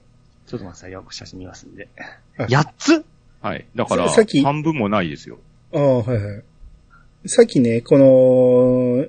[0.46, 1.04] ちょっと待ってくださいよ。
[1.10, 1.88] 写真見ますんで
[2.38, 2.42] あ。
[2.44, 3.04] 8つ？
[3.40, 3.66] はい。
[3.74, 5.38] だから、ささっき半分もないですよ。
[5.72, 6.42] ああ、はいはい。
[7.26, 9.06] さっきね、この、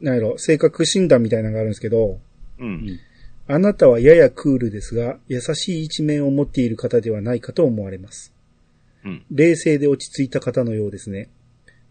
[0.00, 2.18] なんやろ、性格診断みたいなのがあるんですけど、
[2.58, 2.98] うん。
[3.48, 8.32] あなたはややクールですが、優しい一面を持っている方ではないかと思われます。
[9.04, 9.24] うん。
[9.30, 11.28] 冷静で落ち着いた方のようですね。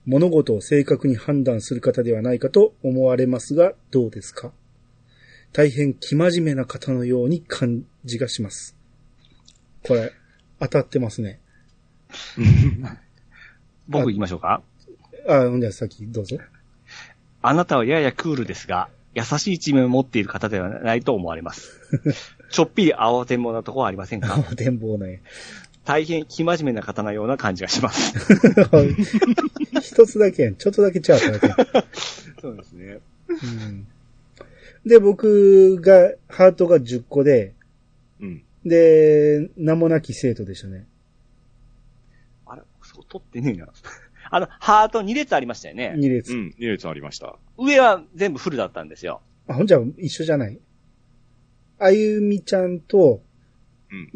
[0.05, 4.51] 物事を正確に判断する方ではないかと思われますが、どうですか？
[5.53, 8.75] 大変生真面目な方のように感じがします。
[9.83, 10.11] これ、
[10.59, 11.39] 当たってますね。
[13.87, 14.61] 僕行きましょうか。
[15.27, 16.37] あ、ほんじゃあさっきどうぞ。
[17.41, 21.79] あなたはややクールですが、優しい一面を持っている方ではないと思われます。
[22.51, 24.45] ちょっぴり慌てんぼうなところはありませんか？
[24.51, 25.21] あ、展望ね。
[25.85, 28.13] 大変生真面目な方のような感じがします。
[29.81, 30.55] 一つだけやん。
[30.55, 31.87] ちょっとだけ違うっただけ。
[32.41, 32.99] そうですね。
[33.29, 33.33] う
[33.71, 33.87] ん
[34.85, 37.53] で、僕が、ハートが10個で、
[38.21, 38.43] うん。
[38.63, 40.85] で、名もなき生徒でしたね。
[42.45, 43.67] あれ、そう、取ってねえな。
[44.29, 45.95] あの、ハート2列ありましたよね。
[45.97, 46.33] 2列。
[46.33, 47.35] うん、2列ありました。
[47.57, 49.21] 上は全部フルだったんですよ。
[49.47, 50.59] あ、ほんじゃ一緒じゃない？
[51.79, 53.23] あゆみちゃんと、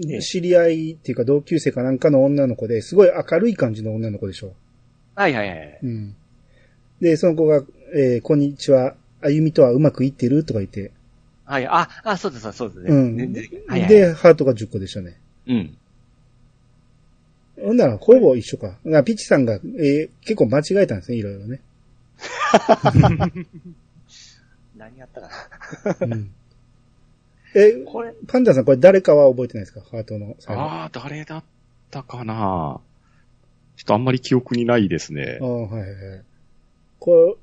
[0.01, 0.11] うん。
[0.11, 4.53] ええ知り合いっていうか同級生かなんかの女の子で、すごい明るい感じの女の子でしょ。
[5.15, 5.79] はいはいはい。
[5.83, 6.15] うん。
[7.01, 7.63] で、その子が、
[7.95, 10.91] えーこんにちは、あゆみとはうまくいってるとか言って、
[11.45, 12.89] はい、あ、あ、そうです、そうですね。
[12.89, 13.17] うん。
[13.17, 15.19] でではいはい、で、ハートが10個でしたね。
[15.47, 15.77] うん。
[17.61, 18.77] ほんなら、ほぼ一緒か。
[18.83, 21.61] なピッチさんが、えー結構間違えたんですね、いろいろね。
[24.77, 26.15] 何やったかな。
[26.15, 26.31] うん。
[27.55, 29.81] え、これ、パンダさんこれ誰かは覚えてないですか？
[29.81, 30.61] ハートの最後。
[30.61, 31.43] あああ、誰だっ
[31.89, 32.79] たかな
[33.75, 35.45] ちょっとあんまり記憶にないですねあ。
[35.45, 36.21] はいはいはい。
[36.99, 37.37] こ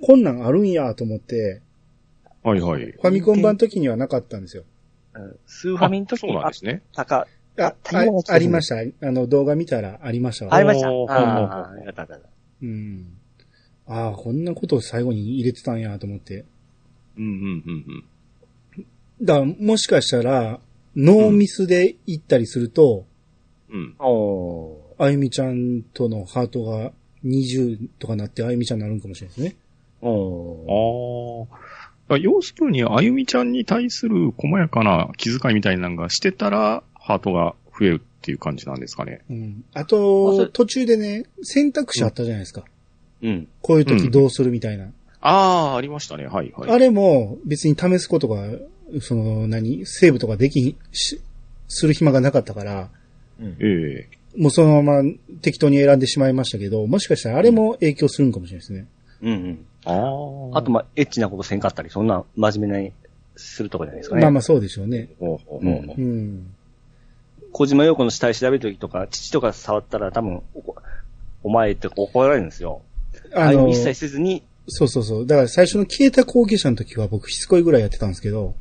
[0.00, 1.62] れ、こんなんあるんやと思って、
[2.42, 2.92] はいはい。
[2.92, 4.64] ファミコン版の時にはなかったんですよ。
[5.14, 6.82] うんスーファミの時そうにあっなんですね。
[6.92, 8.76] たか、あ、あタイヤがありました。
[9.06, 10.54] あの、動画見たらありましたわ。
[10.54, 10.88] ありました。
[10.88, 12.18] ああ、やったやった。
[12.62, 13.16] うん。
[13.86, 16.44] ああ、こんなことを最後に入れてたんやと思って。
[17.16, 18.04] うんうんうん
[19.24, 20.60] だから、もしかしたら、
[20.96, 23.06] ノーミスで行ったりすると、
[23.70, 23.80] うん。
[23.80, 23.94] うん。
[23.98, 26.92] おーあゆみちゃんとのハートが
[27.24, 29.56] 20とかなって、あゆみちゃんになるんかもしれないですね。
[30.02, 31.48] おー
[32.10, 32.18] ああ。
[32.18, 39.22] 要するに、あゆみちゃんに対する細やかな気遣いみたいなのがしてたら、ハートが増えるっていう感じなんですかね。
[39.30, 39.64] うん。
[39.74, 42.64] ああそと、れ途中でね、選択肢あったじゃないですか。
[43.22, 43.48] うん。
[43.62, 44.92] こういう時どうするみたいな。
[45.20, 46.26] ああ、ありましたね。
[46.26, 46.70] はいはい。
[46.70, 48.46] あれも別に試すことが、
[49.00, 51.20] その何、セーブとかできんし、
[51.68, 52.90] する暇がなかったから、
[53.40, 53.56] うん。
[53.60, 55.10] ええもうそのまま
[55.42, 58.86] 適当に選んでしまいましたけど、もしかしたらあれも影響するんかもしれないですね。
[59.22, 59.66] うんうん。
[59.84, 60.58] ああ。
[60.58, 62.92] あと、まあ、エッチなことせんかったり、そんな真面目に
[63.36, 64.22] するとこじゃないですかね。
[64.22, 65.10] まあまあそうでしょうね。
[65.20, 66.54] ほうほうほうん。
[67.52, 70.76] 小島陽子の死体調べるときとか、父とか触ったら多分、おこ
[71.44, 72.82] お前って怒られるんですよ。
[73.34, 75.26] ああいう、一切せずに、そうそうそう。
[75.26, 78.54] だから最初の消えた後継者の時は僕しつこいぐらいやってたんですけど、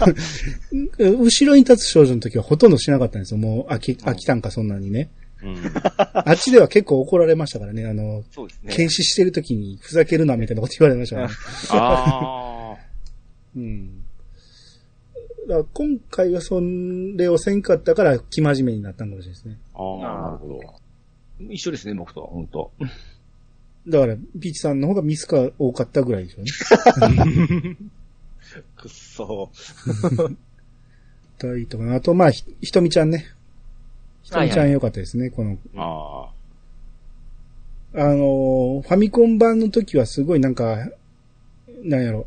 [0.98, 3.38] 後ろに立つ少女の時はほとんどしなかったんですよ。
[3.38, 5.10] もう飽き、飽きたんかそんなにね。
[5.42, 5.56] うん。
[5.96, 7.86] あっちでは結構怒られましたからね。
[7.86, 8.74] あの、そうですね。
[8.74, 11.34] 検視してる時にふざけるなみたいなこと言われましたからね。
[11.70, 12.76] ああ。
[13.56, 14.02] うん。
[15.48, 19.58] だから今回はそれをせんかったから、生真面目になったんかもしれないですね。
[19.74, 20.60] ああ、なるほど。
[21.50, 22.70] 一緒ですね、僕とは、本当
[23.88, 27.76] だから、ピーチさんの方がミスが多かったぐらいでしょうね。
[28.76, 29.50] くっそ
[31.38, 33.26] たりとかなあと、まあ、ひひとみちゃんね。
[34.22, 35.58] ひとみちゃはいん良かったですね、この。
[35.76, 36.30] あ
[37.94, 40.88] あのーファミコン版の時はすごいなんか、
[41.82, 42.26] なんやろ、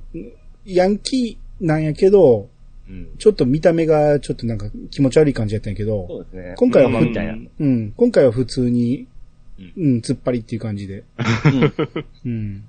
[0.65, 2.49] ヤンキーなんやけど、
[2.87, 3.15] うん。
[3.17, 6.53] ちょっと見た目がちょっとなんか気持ち悪い感じやったんやけど、そうですね。
[6.57, 6.89] 今回は。
[7.59, 9.07] うん、今回は普通に、
[9.59, 11.03] うんうん、突っ張りっていう感じで、
[12.25, 12.63] うんうん。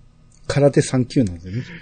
[0.46, 1.62] 空手3級なんですよね。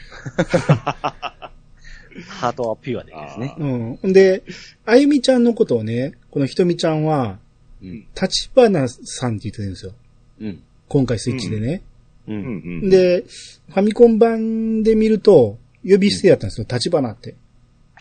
[2.29, 3.55] ハートはピュアでいいですね。
[4.03, 4.13] うん。
[4.13, 4.43] で、
[4.87, 7.39] あゆみちゃんのことをね、このひとみちゃんは、
[7.83, 8.07] うん。
[8.21, 9.93] 立花さんって言ってるんですよ。
[10.41, 10.63] うん。
[10.89, 11.83] 今回スイッチでね。
[12.29, 12.33] う。
[12.33, 12.35] あ。
[12.35, 12.51] うんんう
[12.87, 12.89] ん。
[12.89, 13.25] で、
[13.69, 16.67] ファミコン版で見ると、呼び捨てやったんですよ。
[16.71, 17.35] 立花って。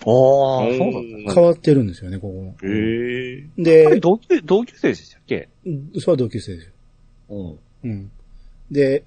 [0.05, 1.33] おー、うんそうなんだ。
[1.33, 2.55] 変わってるんですよね、ここ。
[2.65, 3.43] へえ。
[3.57, 5.49] で、同級、同級生でしたっけ？
[5.99, 6.72] それは同級生ですよ。
[7.33, 7.89] うん。
[7.89, 8.11] うん。
[8.71, 9.03] で、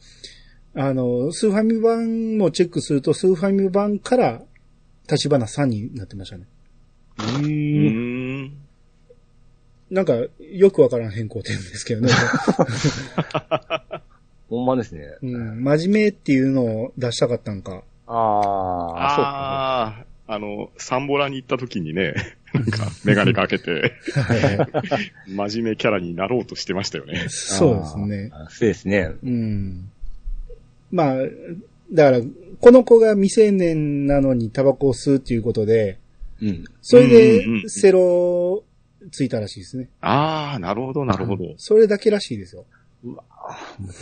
[0.74, 4.42] あの、スーファミ版もチェックすると、スーファミ版から、
[5.10, 6.46] 立花さんになってましたね。
[7.18, 8.56] うーん。
[9.90, 12.12] なんか、よくわからん変更点ですけどね。
[14.50, 15.16] ほんまですね。
[15.22, 17.82] うん、真面目っていうのを出したかったんか。
[18.06, 22.14] あー、ああ、あの、サンボラに行った時にね、
[22.52, 23.92] なんか、メガネかけて、
[25.26, 27.26] 真面目キャラになろうとしてましたよね。
[27.28, 28.30] そうですね。
[28.48, 29.10] そうですね。
[29.22, 29.90] うん。
[30.90, 31.16] まあ、
[31.92, 32.20] だから、
[32.60, 35.98] この子が未成年なのにタバコを吸うっていうことで、
[36.40, 36.64] うん。
[36.82, 38.64] それでセロ
[39.10, 39.88] ついたらしいですね。
[40.00, 41.54] ああ、なるほど、なるほど。
[41.58, 42.64] それだけらしいですよ。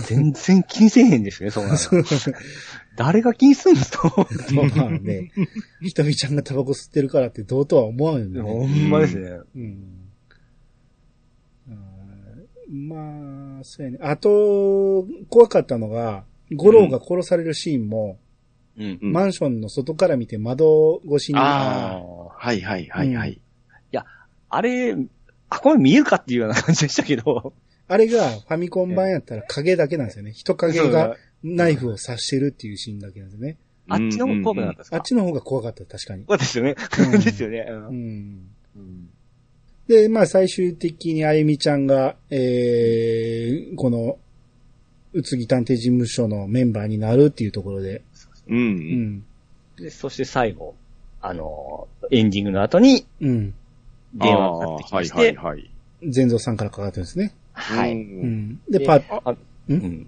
[0.06, 1.78] 全然気にせえへんですね、そうなの。
[2.96, 3.80] 誰が気にすんの？
[3.82, 4.28] と。
[4.74, 5.30] まあね、
[5.82, 8.86] ひとみちゃんがタバコ吸ってるからってどうとは思わんよほね。
[8.86, 9.40] んまですね。
[9.54, 10.00] うん。
[12.70, 13.98] まあ、そうやね。
[14.00, 18.18] あと、怖かったのが、五郎が殺されるシーンも、
[18.76, 18.98] うん。
[19.02, 23.40] うんマンションの外から見て窓越しに、ああはいはいはいはい。
[24.50, 24.96] あれ、
[25.50, 27.52] あ、これ見えるかっていうような感じでしたけど。
[27.86, 30.32] あれがファミコン版やったら影だけなんですよね。
[30.32, 33.56] 人影がナイフを刺してるっていうシーンだけなんですよね。
[33.88, 34.96] あっちの方が怖くなかったですか？
[34.96, 36.24] あっちの方が怖かった、確かに。
[36.26, 36.74] そうですよね。
[36.98, 37.66] うんですよね。
[37.68, 38.48] ううんん。
[38.76, 39.10] うん。
[39.86, 44.18] で、まあ最終的にあゆみちゃんが、えー、この、
[45.12, 48.00] 宇津木探偵事務所のメンバーになるっていうところで、
[48.48, 48.56] うん。
[48.56, 48.66] ううん。
[49.16, 49.24] ん。
[49.76, 50.74] で、そして最後、
[51.20, 53.54] あの、エンディングの後にうん。
[54.14, 55.70] 電話がかかってきて、はいはいはい。
[56.08, 57.34] 全蔵さんからかかってるんですね。
[57.54, 58.06] はい。
[58.70, 59.36] で、でパッ、あ
[59.68, 60.06] うん。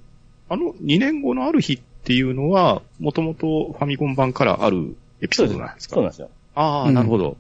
[0.49, 5.95] あの、2年後のある日っていうのは、もともとファミコン版からあるエピソードなんですか？
[5.95, 6.31] そうなんですよ。
[6.55, 7.37] ああ、うんなるほど。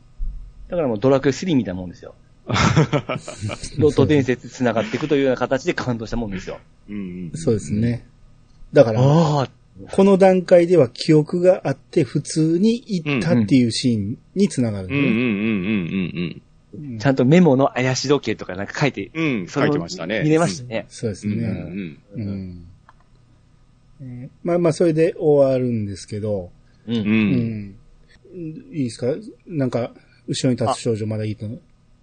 [0.68, 2.14] だからもうドラクエ3みたいなもんですよ。
[3.78, 6.58] ロト伝説繋がっていくというような形で感動したもんですよ。
[6.88, 7.30] うん。
[7.34, 7.74] そうです。
[7.74, 8.06] ね。
[8.72, 9.48] だから。
[9.92, 16.42] この段階では記憶があって普通に行ったっていうシーンにつながるんでうんうんうんね、うんうん
[16.98, 19.46] ちゃんとメモの怪し時計とかなんか書いて、うん。
[19.48, 20.22] 書いてましたね。
[20.22, 20.86] 見れましたね。
[20.88, 21.34] そうですうん。
[21.34, 22.66] うんね。
[24.00, 26.50] うんまあまあ、それで終わるんですけど、
[26.86, 26.92] う。
[26.92, 26.96] うん。
[26.96, 27.06] うん
[27.70, 27.76] ん。
[28.72, 29.06] いいですか？
[29.46, 29.92] なんか、
[30.26, 31.46] 後ろに立つ少女まだいいと？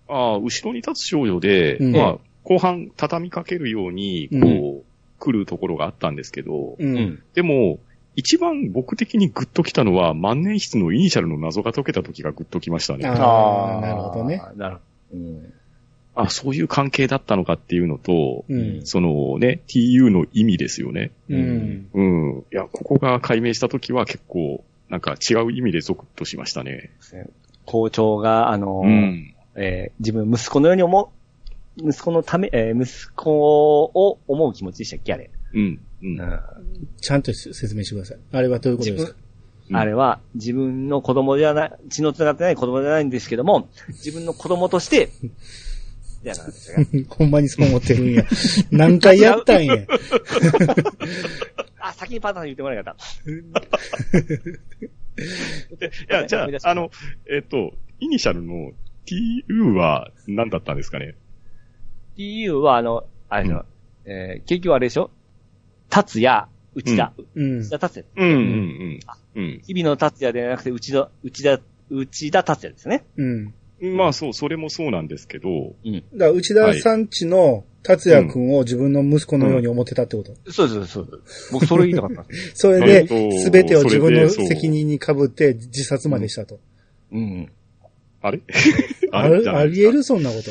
[0.08, 6.84] ああ、後ろに立つ少女で、うんまあ、後半畳みかけるように、こう、来るところがあったんですけど、う。
[6.84, 7.24] うんん。
[7.36, 7.80] でも、
[8.16, 13.08] 一番僕的にグッときたのは、万年筆のイニシャルの謎が解けた時がグッときましたね。
[13.08, 14.42] ああなるほどね。
[14.56, 14.76] なる
[15.12, 15.20] ほど。
[15.20, 16.30] うん。
[16.30, 18.86] そういう関係だったのかっていうのと、うん。
[18.86, 21.12] そのね、TU の意味ですよね。
[21.28, 21.90] うん。
[21.94, 22.40] うん。
[22.40, 26.92] いや、ここが解明した時は結構、なんか違う意味でゾクッとしましたね。
[27.66, 29.34] 校長が、あの、うん。
[29.56, 31.12] えー自分息子のように思
[31.78, 35.32] う、息子のため、えー息子を思う気持ちでしたっけあれ。
[35.54, 35.80] うん。
[36.04, 36.20] うん。
[36.20, 36.40] うん
[37.02, 38.18] ちゃんと説明してください。
[38.32, 39.12] あれはどういうことですか？
[39.70, 45.10] うんあれは自分の子供ではない、血の繋がってない子供ではないんですけども、 自分の子供として、
[46.22, 46.74] じゃあなんです
[47.08, 48.26] か ほんまにそう思ってるんや。
[48.72, 49.76] 何回やったんや。
[51.80, 52.96] あ、先にパターン言ってもらえなかっ
[54.10, 54.18] た。
[54.20, 54.24] い
[56.10, 56.92] や、じゃあ、あの、
[57.30, 58.72] えっ、と、イニシャルの
[59.06, 61.16] TU は何だったんですかね
[62.18, 63.66] ？TU は、あの、あれの、
[64.06, 65.10] えー結局あれでしょ？
[65.94, 67.70] 達也、内田、うん内。
[67.70, 68.08] 田達也。
[68.16, 69.00] うん、うん、
[69.36, 69.44] うん。
[69.44, 69.62] うん。
[69.64, 71.60] 日々の達也ではなくて、内田、内田、
[71.92, 73.06] 内田達也ですね。
[73.16, 73.54] うん。
[73.96, 75.94] まあそう、それもそうなんですけど、うん。
[75.94, 80.34] だから、内田さんちの達也くんを自分の息子のように思ってたってこと？
[80.52, 81.54] そうです、そうです。
[81.54, 82.26] 僕それ言いたかった。
[82.56, 86.60] それで、えっとすべてを自分の責任に被って自殺までしたと。
[87.12, 87.52] うん。
[88.24, 88.40] あれ？
[89.12, 89.48] あれ？
[89.48, 90.04] あり得る？
[90.04, 90.50] そんなこと。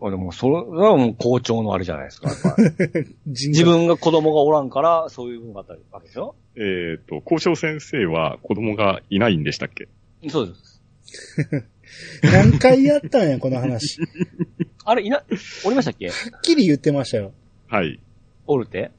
[0.00, 2.30] あでも、それはもう校長のあれじゃないですか。
[3.26, 6.34] 自 自分が子供がおらんから、そういう部分があったわけでしょ？
[6.56, 9.88] えっ、と、校長先生は子供がいないんでしたっけ？
[10.28, 11.66] そうです。
[12.22, 14.00] 何回やったんや、この話。
[14.00, 14.06] は
[14.92, 15.22] あれ、いな、
[15.64, 16.08] おりましたっけ？
[16.08, 16.10] っ
[16.42, 17.32] きり言ってましたよ。
[17.66, 17.98] はい。
[18.46, 18.90] おるって？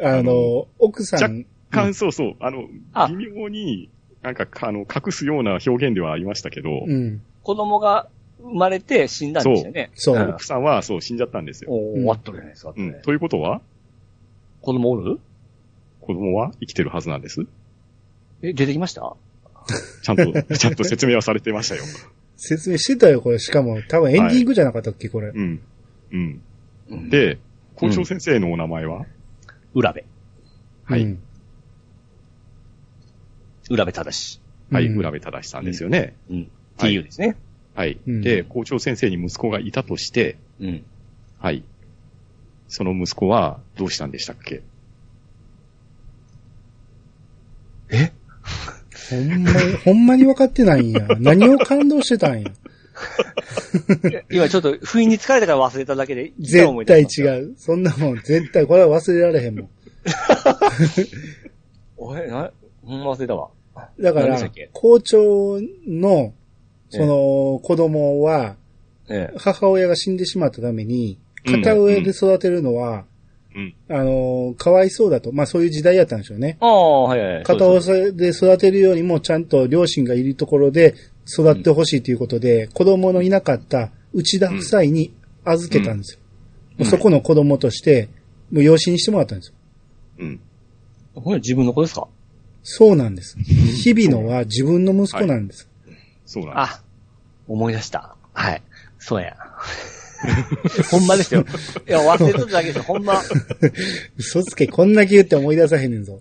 [0.00, 3.88] あの、奥さん、感そうそう、あの、あ微妙に、
[4.22, 7.22] なんか、あの、隠すような表現ではありましたけど、うん。
[7.42, 8.08] 子供が
[8.44, 9.90] 生まれて死んだんですよね。
[9.94, 10.18] そう。
[10.18, 11.70] ん奥さんはそう死んじゃったんですよ。
[11.72, 12.74] お終わっとるじゃないですか。
[12.76, 12.94] うん。
[13.02, 13.60] ということは、
[14.60, 15.18] 子供おる？
[16.00, 17.46] 子供は生きてるはずなんです。
[18.42, 19.16] え、出てきました？
[20.02, 21.82] ちゃんと、 ちゃんと説明はされてましたよ。
[22.36, 23.38] 説明してたよ、これ。
[23.38, 25.28] しかも、多分エンディングじゃなかったっけ、これ。
[25.28, 25.60] うん。
[26.12, 26.40] うん。
[26.90, 27.38] うん、で、
[27.76, 29.06] 校長先生のお名前は、
[29.72, 30.04] 浦部。
[30.84, 31.18] はいうん
[33.70, 34.40] 浦部正。
[34.70, 36.14] はい、うん浦部正さんですよね。
[36.30, 36.50] うん。
[36.76, 37.36] TU ですね。
[37.74, 37.98] はい。
[38.06, 40.84] うんで、校長先生に息子がいたとして、うん。
[41.38, 41.62] はい。
[42.68, 44.62] その息子はどうしたんでしたっけ？
[49.10, 51.06] ほんまに、 ほんまに分かってないんや。
[51.20, 52.50] 何を感動してたんや。
[54.30, 57.06] 今ちょっと不意に疲れたから忘れただけで、絶対う。
[57.06, 57.54] 違う。
[57.56, 59.68] そんなもん、絶対、これは忘れられへんもん。
[61.96, 62.50] おい、な、
[62.84, 63.50] ほんま忘れたわ。
[64.00, 66.32] だから校長の、
[66.96, 68.56] その、子供は、
[69.08, 69.38] ええ。
[69.38, 73.04] 母親が死んでしまったために、片親で育てるのは、
[73.54, 73.74] うん。
[73.88, 75.30] あの、かわいそうだと。
[75.30, 76.56] まあそういう時代やったんでしょうね。
[76.60, 77.42] ああ、はいはいはい。
[77.44, 77.74] 片そう
[78.12, 80.94] です親で育てるよりもちゃんと両親がいるところで
[81.28, 86.18] 育ってほしいということで、子供のいなかった内田夫妻に預けたんです
[86.78, 86.84] よ。
[86.84, 88.08] そこの子供として、
[88.50, 89.54] もう養子にしてもらったんですよ。
[90.18, 90.40] うん。
[91.14, 92.08] ほんで自分の子ですか？
[92.64, 93.38] そうなんです。
[93.38, 95.68] 日々のは自分の息子なんです。
[96.26, 96.74] そうなんです。
[96.78, 96.82] あ、
[97.48, 98.16] 思い出した。
[98.32, 98.62] はい。
[98.98, 99.36] そうや。
[100.90, 101.44] ほんまですよ。
[101.86, 102.82] いや、忘れてただけですよ。
[102.84, 103.20] ほんま。
[104.16, 106.20] 嘘つけ、こんだけ言って思い出さへんねんぞ。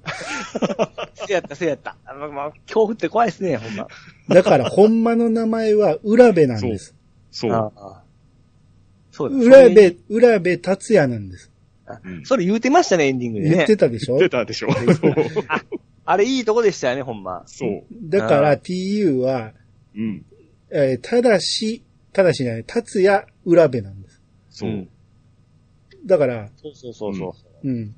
[1.26, 1.96] せやった、せやった。
[2.06, 3.88] あまま恐怖って怖いですね、ほんま。
[4.30, 6.94] だから、ほんまの名前は浦部なんです。
[7.32, 7.52] そう。
[7.54, 8.04] ああ
[9.12, 9.48] そうです。
[9.48, 11.50] 浦部、浦部達也なんです。
[12.04, 13.56] うんそれ言うてましたね、エンディングでね。
[13.58, 14.18] 言ってたでしょ？
[14.18, 15.14] 出たでしょそう。
[16.06, 17.44] あれいいとこでしたよね、ほんま。
[17.46, 17.84] そう。
[18.10, 19.54] だからあ TU は、
[19.96, 20.26] うん。
[20.74, 24.22] えーただし、ただしね、達也浦部なんです。
[24.50, 24.70] そう。
[24.70, 24.90] うん
[26.06, 27.70] だから、そうそうそうそう。
[27.70, 27.96] うん。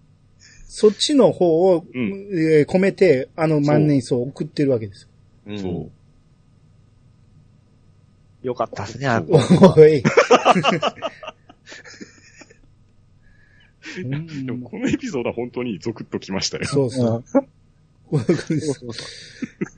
[0.67, 5.09] そっちの方を、うんえー込めて、あの万年筆を送ってるわけです
[5.47, 5.91] うんそう。
[8.45, 9.25] よかったですね、あよ。
[9.27, 9.39] の
[9.75, 10.03] おい。
[14.45, 16.65] でもこのエピソードは本当にゾクッときましたよ。
[16.65, 17.23] そうそう。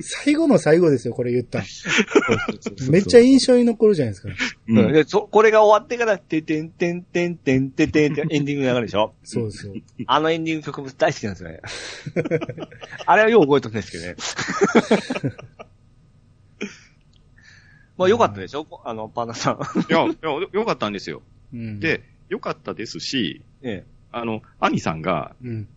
[0.02, 1.64] 最後の最後ですよ、これ言った
[2.90, 4.30] めっちゃ印象に残るじゃないですか。
[4.68, 9.14] うんでそこれが終わってから、ててんてんてんてんてんてんってエンディング流れるでしょ？
[9.24, 9.74] そうそう。
[10.08, 11.62] あのエンディング曲も大好きなんですよね。
[13.06, 14.16] あれはよう覚えてるんですけどね。
[17.98, 18.68] まあよかったでしょ？
[18.86, 19.60] あの、パンダさん。
[19.90, 20.16] いや、いや
[20.52, 21.22] よかったんですよ。
[21.54, 25.68] うん、で、よかったですし、えあの、兄さんが、うん。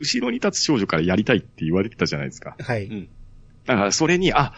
[0.00, 2.56] 後ろに立つ少女からやりたいって言われてたじゃないですか。
[2.58, 2.86] はい。
[2.86, 3.08] うん
[3.66, 4.54] だからそれに、あ、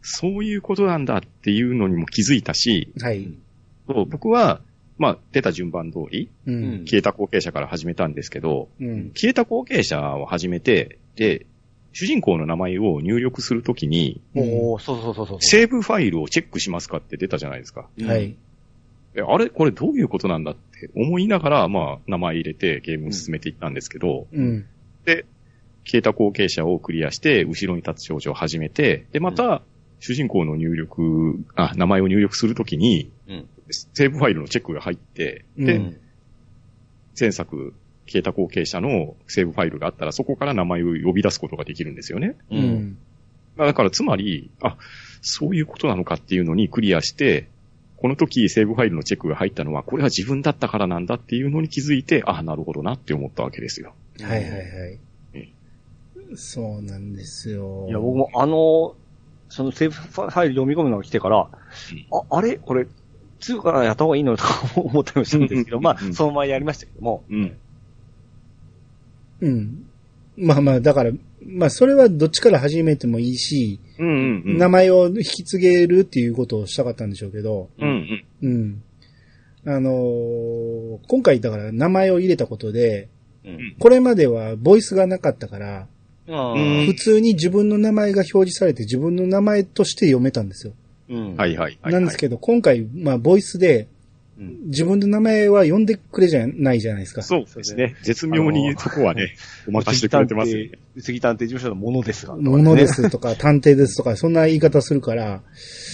[0.00, 3.28] そういうことなんだっていうのにも気づいたし、はい。
[3.88, 4.60] そう僕は、
[4.98, 6.84] まあ、出た順番通り、ううんん。
[6.86, 9.10] 消えた後継者から始めたんですけど、うん。
[9.14, 11.44] 消えた後継者を始めて、で、
[11.92, 15.38] 主人公の名前を入力するときに、うんおおそうそうそうそう。
[15.40, 17.88] セーブファイルをチェックしますかって出たじゃないですか。
[18.00, 18.36] はい。
[19.16, 19.50] えあれ？
[19.50, 24.66] これどういうことなんだって思いながら、まあ、名前入れてゲームを進めていったんですけど、うん。
[25.06, 25.24] で、
[25.84, 29.62] 消えた後継者をクリアして、後ろに立つ少女を始めて、で、また、
[30.00, 36.00] 主人公の入力、あ、名前を入力するときに、うんセーブファイルのチェックが入って、うんで、うん
[37.18, 37.72] 前作、
[38.06, 42.36] 消えた後継者のセーブファイルがあったら、そこから名前を呼び出すことができるんですよね。
[42.50, 42.98] ううん。
[43.56, 44.76] だから、つまり、あ、
[45.22, 47.48] そういうことなのかっていうのにクリアして、
[47.96, 53.94] この時セーブファイルのチェックが入ったのは、これは自分だったからなんだっていうのに気づいて、あ、なるほどなって思ったわけですよ。
[54.24, 54.98] はいはいはい
[55.34, 55.48] え。
[56.34, 57.86] そうなんですよ。
[57.88, 58.94] いや、僕もあの、
[59.48, 61.50] そのセーブファイル読み込むのが来てから、あ、
[62.30, 62.56] あれ？
[62.56, 62.86] これ、
[63.40, 67.56] 2からやった方がいいのとか 思ったりもしたんですけど、うんまあう、んそのままやりましたけども、うん。
[69.40, 69.86] うん。
[70.36, 71.12] まあまあ、だから、
[71.44, 74.58] まあそれはどっちから始めてもいいし、うんうんうん。
[74.58, 78.82] 名前を引き継げるっていうことをしたかったんでしょうけど、うんうん。
[79.64, 79.72] うん。
[79.74, 83.08] あのー今回だから名前を入れたことで、
[83.46, 83.76] うん。
[83.78, 85.86] これまではボイスがなかったから、
[86.28, 90.72] うん普通に自分の名前が表示されて自分の名前として読めたんですよ。
[91.08, 91.36] うん。
[91.36, 91.92] はいはいはい。
[91.92, 93.82] なんですけど、今回、まあ、ボイスで、
[94.38, 97.22] うん自分の名前は呼んでくれじゃないじゃないですか。
[97.22, 97.96] そうですね。
[98.02, 99.34] 絶妙にそこはね、
[99.64, 100.72] ごまかしてくれてますよね。
[100.98, 102.36] 杉探偵事務所のものですが。
[102.36, 102.86] もので。
[102.86, 105.42] すとか、探偵ですとか、そんな言い方するから、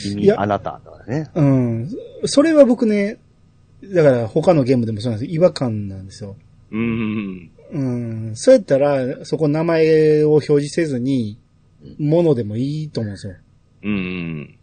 [0.07, 1.31] い君、やあなたとかね。
[1.37, 1.91] うん。
[2.25, 3.19] それは僕ね、
[3.85, 6.35] だから他のゲームでもそうなんです違和感なんですよ。
[6.73, 7.51] うん。
[7.71, 7.79] う
[8.31, 8.33] ん。
[8.35, 11.39] そうやったら、そこ名前を表示せずに、
[11.99, 13.35] ものでもいいと思うんですよ。
[13.83, 14.59] うん。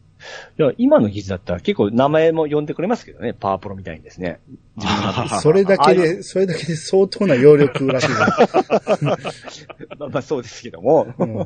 [0.57, 4.39] いや、今の技術だったら結構名前も呼んでくれますけどね、パワープロみたいにですね。
[5.41, 8.17] それだけで、それだけで相当な容力らしいです。
[9.97, 11.13] まあまあそうですけども。
[11.17, 11.39] うん。
[11.41, 11.45] い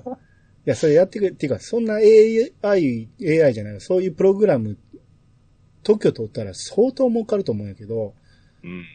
[0.65, 4.77] や、それやってくれ、っていうか、そんな AI、AI じゃないそういうプログラム、
[5.83, 8.13] 特許取ったら相当儲かると思うんやけど、
[8.63, 8.85] うん。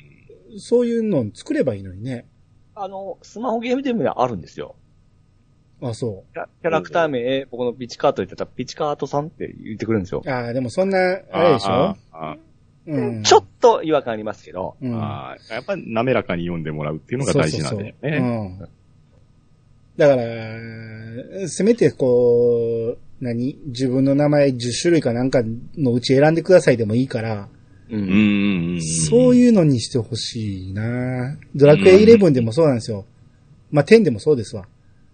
[0.58, 2.26] そういうの作ればいいのにね。
[2.74, 4.76] あの、スマホゲームでもあるんですよ。
[5.80, 10.28] あ、そキャキャラクター名、僕のピチカート言ってたらピチカートさんって言ってくるんですよう。。
[10.28, 10.98] ああ、でもそんな、
[11.30, 11.96] あれでしょ？
[12.86, 13.22] うん。
[13.22, 14.76] ちょっと違和感ありますけど。
[14.80, 18.56] うん、ああやっぱり滑らかに読んでもらうっていうのが大事なんだよそうそうそうね。
[18.58, 18.68] うん。
[19.96, 23.58] だから、せめてこう、何？
[23.66, 25.42] 自分の名前10種類かなんか
[25.76, 27.48] のうち選んでくださいでもいいから。
[27.90, 33.06] そういうのにしてほしいなドラクエ11でもそうなんですよ。
[33.70, 34.66] まあ、10でもそうですわ。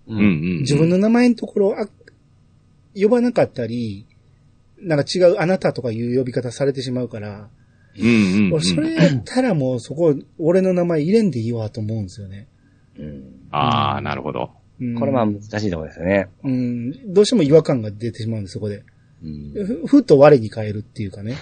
[0.09, 0.59] うんうん。
[0.61, 1.89] 自分の名前のところ、あ、
[2.95, 4.07] 呼ばなかったり、
[4.81, 7.49] なんか違うあなたとかいう呼び方されてしまうから、
[7.99, 8.53] うんうんうん。
[8.55, 12.49] 俺それやったらもうそこ、俺の名前入れんでいいわと思うんですよね。
[12.99, 14.51] うんああ、なるほど。
[14.81, 16.29] うんこれまあ難しいところですよね。
[16.43, 18.83] うん、どうしても違和感が出てしまうんです、そこで。
[19.25, 21.37] うんふふっと我に変えるっていうかね。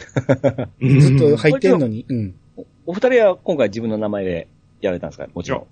[0.81, 2.05] ずっと入ってんのに。
[2.09, 2.35] うん。
[2.57, 4.49] おお二人は今回自分の名前で
[4.81, 5.27] やられたんですか？
[5.35, 5.67] もちろん。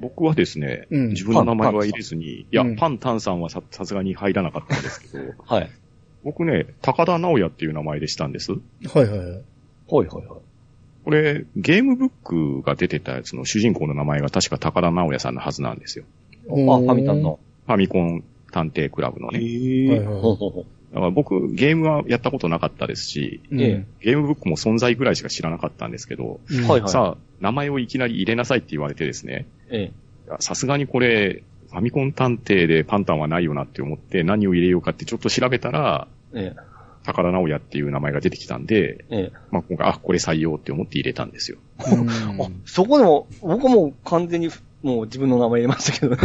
[0.00, 5.70] 僕はですね、うん自分の名前は入れずに、いや、うんパンタンさんはさ、さすがに入らなかったんですけど、 はい。
[6.24, 8.52] 僕ね、高田直也っていう名前でしたんです。
[8.52, 8.58] は
[8.96, 9.42] いはいはい。
[9.86, 10.38] ほいほいほい。
[11.04, 16.04] これ、ゲームブックが出てたやつの主人公の名前が確か高田直也さんのはずなんですよ。
[16.48, 17.38] あ、ファミタンの。
[17.66, 19.38] ファミコン探偵クラブのね。
[19.40, 29.46] へはいはいほうほうほだから僕、ゲームはやったことなかったですし、うんえゲームブックも存在ぐらいしか知らなかったんですけど、うんはいはいさあ、名前をいきなり入れなさいって言われてですね、
[30.38, 36.54] さすがにこれ、ファミコン探偵でパンタンはないよなって思って何を入れようかってちょっと調べたら、え。
[36.56, 36.74] え
[37.06, 39.32] 高田直也っていう名前が出てきたんで、ええ。
[39.50, 41.58] まあ今回、あ、これ採用って思って入れたんですよ。
[41.92, 44.48] うんあ、そこでも、僕も完全に、
[44.82, 46.18] もう自分の名前入れましたけどね。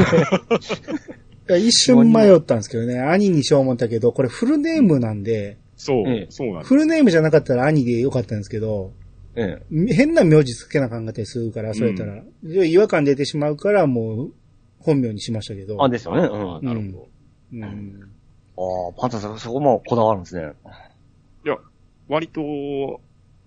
[1.50, 6.68] いや一瞬迷ったんですけどね、兄にしよう思ったけど、これフルネームなんで、そう、ええそうなんです。
[6.68, 8.94] フルネームじゃなかったら兄でよかったんですけど、
[9.36, 14.34] え変な名字つけなあかんかったりするから、それやったら、違和感出てしまうから、もう、
[14.80, 15.76] 本名にしましたけど。
[15.76, 15.78] え。
[15.80, 16.22] あ、ですよね。
[16.22, 16.66] うん。
[16.66, 17.08] なるほど。
[17.54, 18.00] うん。
[18.58, 20.52] ああ、パンタさん、そこもこだわるんですね。
[21.46, 21.58] いや、
[22.08, 23.02] 割と、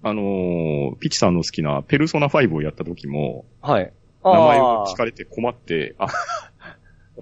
[0.05, 3.93] あのーピチさんの好きなペルソナ5をやった時も、はい。
[4.25, 6.09] 名前をあ聞かれて困って、あ、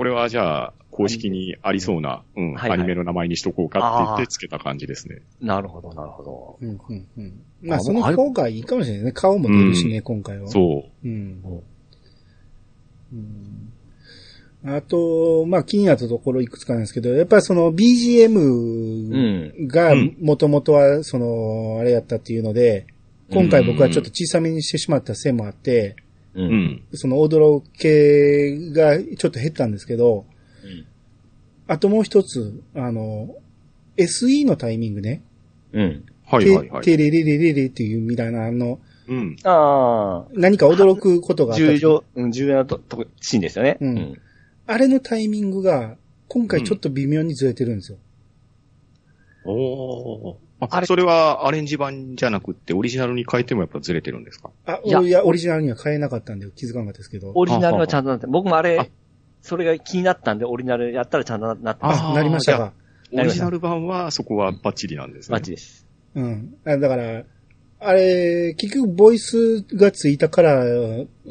[0.01, 5.21] これはじゃあ、公式にありそうな、うん、はいはいアニメの名前にしとこうかって言ってつけた感じですね。
[5.43, 6.59] ーなるほど、なるほど。
[6.63, 7.43] うん、うん、うん。
[7.61, 9.13] まあ、あその方がいいかもしれないね。
[9.13, 10.49] 顔も出るしね、今回は。
[10.49, 11.07] そう。
[11.07, 11.43] うん。
[14.65, 22.87] あと、まあ気になったところいくつかなんですけど、やっぱりそのう BGM がうんもともとはその、あれやったっていうので、
[23.31, 25.97] 今回僕はちょっと小さめにしてしまったせいもあって、
[26.35, 26.43] う。
[26.43, 26.83] うんん。
[26.95, 30.27] その驚系がちょっと減ったんですけど、
[31.67, 33.37] あともう一つ、あの、
[33.97, 35.23] SE のタイミングね。
[35.73, 36.05] うん。
[36.27, 36.83] はいはいはい。
[36.83, 39.37] ててれれれれれっていうみたいな、あの、うん。
[39.45, 40.33] ああ。
[40.33, 41.79] 何か驚くことがあった時。
[41.79, 43.79] 重要、うん重要なと、と、シーンですよね。
[43.81, 44.21] うん
[44.67, 45.97] あれのタイミングが、
[46.29, 47.99] 今回ちょっと微妙にずれてるんですよ。
[49.45, 50.37] おー。
[50.61, 54.51] ああれそれはアレンジ版じゃなくって、オリジナルに変えてもやっぱずれてるんですか？
[54.67, 57.33] あ、いやいや、オリジナルには変えなかったんで気づかなかったですけど。
[57.35, 58.91] オリジナルはちゃんとなって、僕もああれ、
[59.43, 62.03] それが気になったんで、オリジナルやったらちゃんとなってます。
[62.03, 62.73] あ、なりましたか。
[63.13, 65.33] オリジナル版はそこはバッチリなんですね。
[65.33, 65.87] マッチです。
[66.15, 66.55] うん。
[66.65, 67.25] あだから、
[67.81, 70.65] あれ、結局ボイスがついたから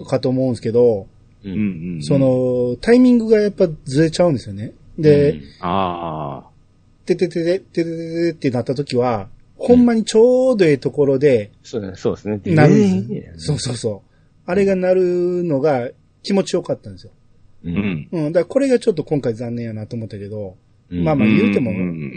[0.07, 1.07] かと思うんですけど、
[1.45, 2.03] ううんうんうん。
[2.03, 4.73] そ、の、タイミングがやっぱずれちゃうんですよね。
[4.97, 6.48] で、うんああ。
[7.15, 12.41] てててて、てててってなった時は、ほんまにちょうどええところで、そうそうですね。
[12.45, 12.73] なる、
[13.37, 14.09] そうそうそう。
[14.45, 15.89] あれがなるのが
[16.23, 17.11] 気持ちよかったんですよ。
[17.65, 18.09] うん。
[18.11, 18.31] うん。
[18.31, 20.55] だからこれがちょっと今回残念やなと思ったけど、
[20.89, 21.71] まあまあ言うても、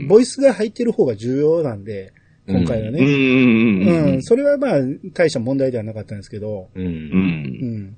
[0.09, 2.12] ボイスが入ってる方が重要なんで、
[2.49, 3.01] 今回はね。
[3.01, 4.22] うん。
[4.22, 4.80] それはまあ、
[5.12, 6.70] 大した問題ではなかったんですけど。
[6.74, 6.84] うん。
[6.84, 7.97] うん。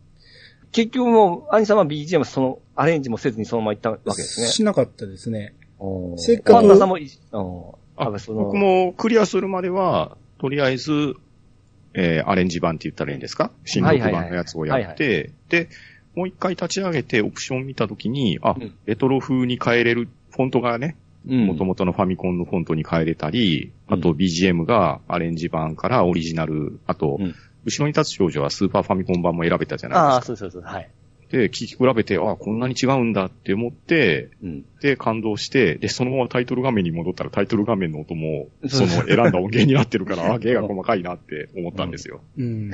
[0.72, 4.46] 結局もう、アニさんは BGM その、アレンジもせずにそのまま行ったわけですね。
[4.48, 5.54] しなかったですね。
[6.16, 6.76] せっかく。
[6.76, 8.44] さんもい、おーあ、その。
[8.44, 11.14] 僕もクリアするまでは、とりあえず、
[11.94, 13.50] えー、アレンジ版って言ったらいいんですか？
[13.64, 15.68] 新録版のやつをやって、で、
[16.14, 18.74] もう一回立ち上げてオプション見たときに、あ、うん。
[18.86, 20.96] レトロ風に変えれる、フォントがね、
[21.28, 21.46] うん。
[21.46, 23.98] 元々のファミコンのフォントに変えれたり、うん。
[23.98, 27.34] あと BGM がアレンジ版からオリジナル、あと、うん。
[27.64, 30.36] 後ろに立つ少女はスーパーファミコン版も選べたじゃああ、ないですか。
[30.36, 30.90] そうそうそう、はい。
[31.34, 34.64] で、聞き比べて、あ、こんなに違うんだって思って、うん。
[34.80, 42.20] で、感動して、で、そのままタイトル画面に戻ったらタイトル画面の音も、その選んだ音源になってるから、 あ、芸が細かいなって思ったんですよ。
[42.38, 42.72] うん。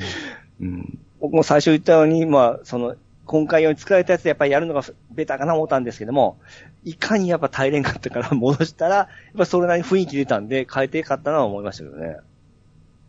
[0.61, 0.99] うん。
[1.21, 6.39] 僕も最初言ったように、まあ、その、今回用に作られたやつでやっぱりやるのがベターかな思ったんですけども、
[6.85, 9.09] いかにやっぱ耐えれんかったから戻したら、やっ
[9.39, 12.19] ぱそれなりに雰囲気出たんで、変えてよかったなと思いましたけどね。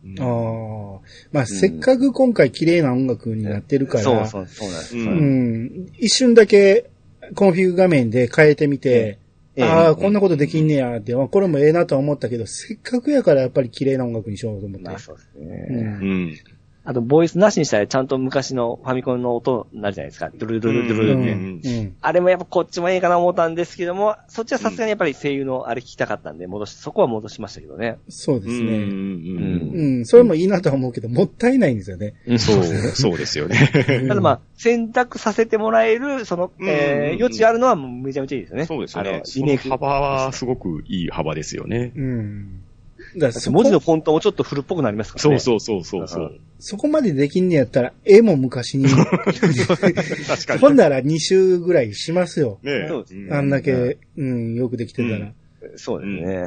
[0.04, 1.00] うんああ。
[1.30, 4.96] まあ、せっかく今回綺麗な音楽になってるから、そうそう、そうなんです。
[4.96, 5.92] うんうん。
[5.98, 6.90] 一瞬だけ
[7.34, 9.22] コンフィグ画面で変えてみて、ええ
[9.64, 14.84] ああ、こんなことできんねやって、まあこれもええなとは思ったけど、せっかくやからやっぱり綺麗な音楽にしようと思って。
[14.86, 15.56] まあそうですうね。
[15.82, 15.88] んう
[16.30, 16.38] ん。
[16.84, 20.30] あと、ボイスなしにしたらちゃんと昔のファミコンの音になるじゃないですか。
[20.34, 21.60] ドゥルドゥルドゥルうん。
[21.60, 21.92] ドゥル。
[22.00, 27.98] あれもやっぱこっちもええかな思ったんですけども、そっちはさすがにやっぱり声優のあれ聞きたかったんで、戻し、そこは戻しましたけどね。
[28.06, 28.12] うん。
[28.12, 28.76] そうですね。
[28.78, 30.06] うんうん。
[30.06, 32.14] それもいいなとは思うけど、もったいないんですよね。
[32.38, 33.56] そう、そうですよね。
[34.08, 38.66] ただまあ、選択させてもらえる、その、うんえー、余地あるのはめちゃめちゃいいですよね。
[38.66, 39.20] そうですよあのね。
[39.24, 39.68] そのリメイク。
[39.68, 41.92] 幅はすごくいい幅ですよね。
[41.94, 42.64] うん。
[43.16, 45.38] だからそ文字のこ、フォントもちょっと古っぽくなりますからね。
[45.38, 46.40] そうそうそうそうそう。
[46.58, 50.60] そこまでできんねやったら、絵も昔に、確かに。
[50.60, 52.58] ほんなら2週ぐらいしますよ。
[52.62, 55.32] ねそうですんあんだけ、うん、よくできてたら。
[55.76, 56.46] そうですね。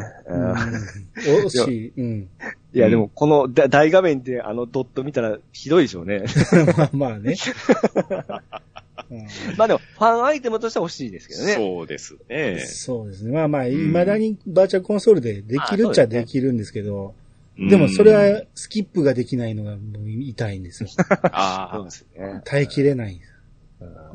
[1.15, 1.93] 惜しい。
[1.97, 2.29] うん。
[2.73, 6.25] いや、でも、このだ大画面であのドット見たらひどいでしょうね。
[6.77, 7.35] まあまあね。
[9.11, 9.27] うん
[9.57, 11.53] まあでも、ファンアイテムとしては欲しいですけどね。
[11.53, 12.59] そうですね。
[12.59, 13.31] そうですね。
[13.31, 17.25] まあまあ、未だにバーチャルコンソールでできるっちゃできるんですけど、うん
[17.57, 20.89] でもそれはスキップができないのがもう痛いんですよ。
[21.31, 22.41] ああそうで、すね。
[22.43, 23.31] 耐えきれないんです。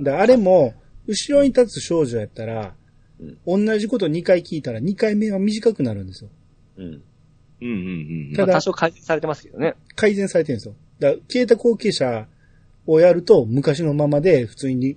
[0.03, 0.75] だあれも、
[1.07, 2.75] 後ろに立つ少女やったら、
[3.47, 6.31] 同じこと2回聞いたら2回目は短くなるんですよ。
[6.77, 6.85] うん。
[6.85, 7.03] うん
[7.63, 8.33] うんうん。
[8.35, 9.75] ただまあ多少改善されてますけどね。
[9.95, 10.75] 改善されてるんですよ。
[10.99, 12.27] だから消えた後継者
[12.87, 14.97] をやると昔のままで普通に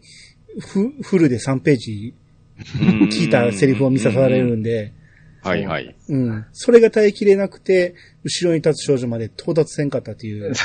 [0.60, 2.14] フフルで3ページ
[2.58, 4.94] 聞いたセリフを見さされるんで、
[5.44, 5.96] はいはい。
[6.08, 6.46] うん。
[6.54, 10.54] それが耐えきれなくて、後ろに立つ少女まで到達せんかったっていう。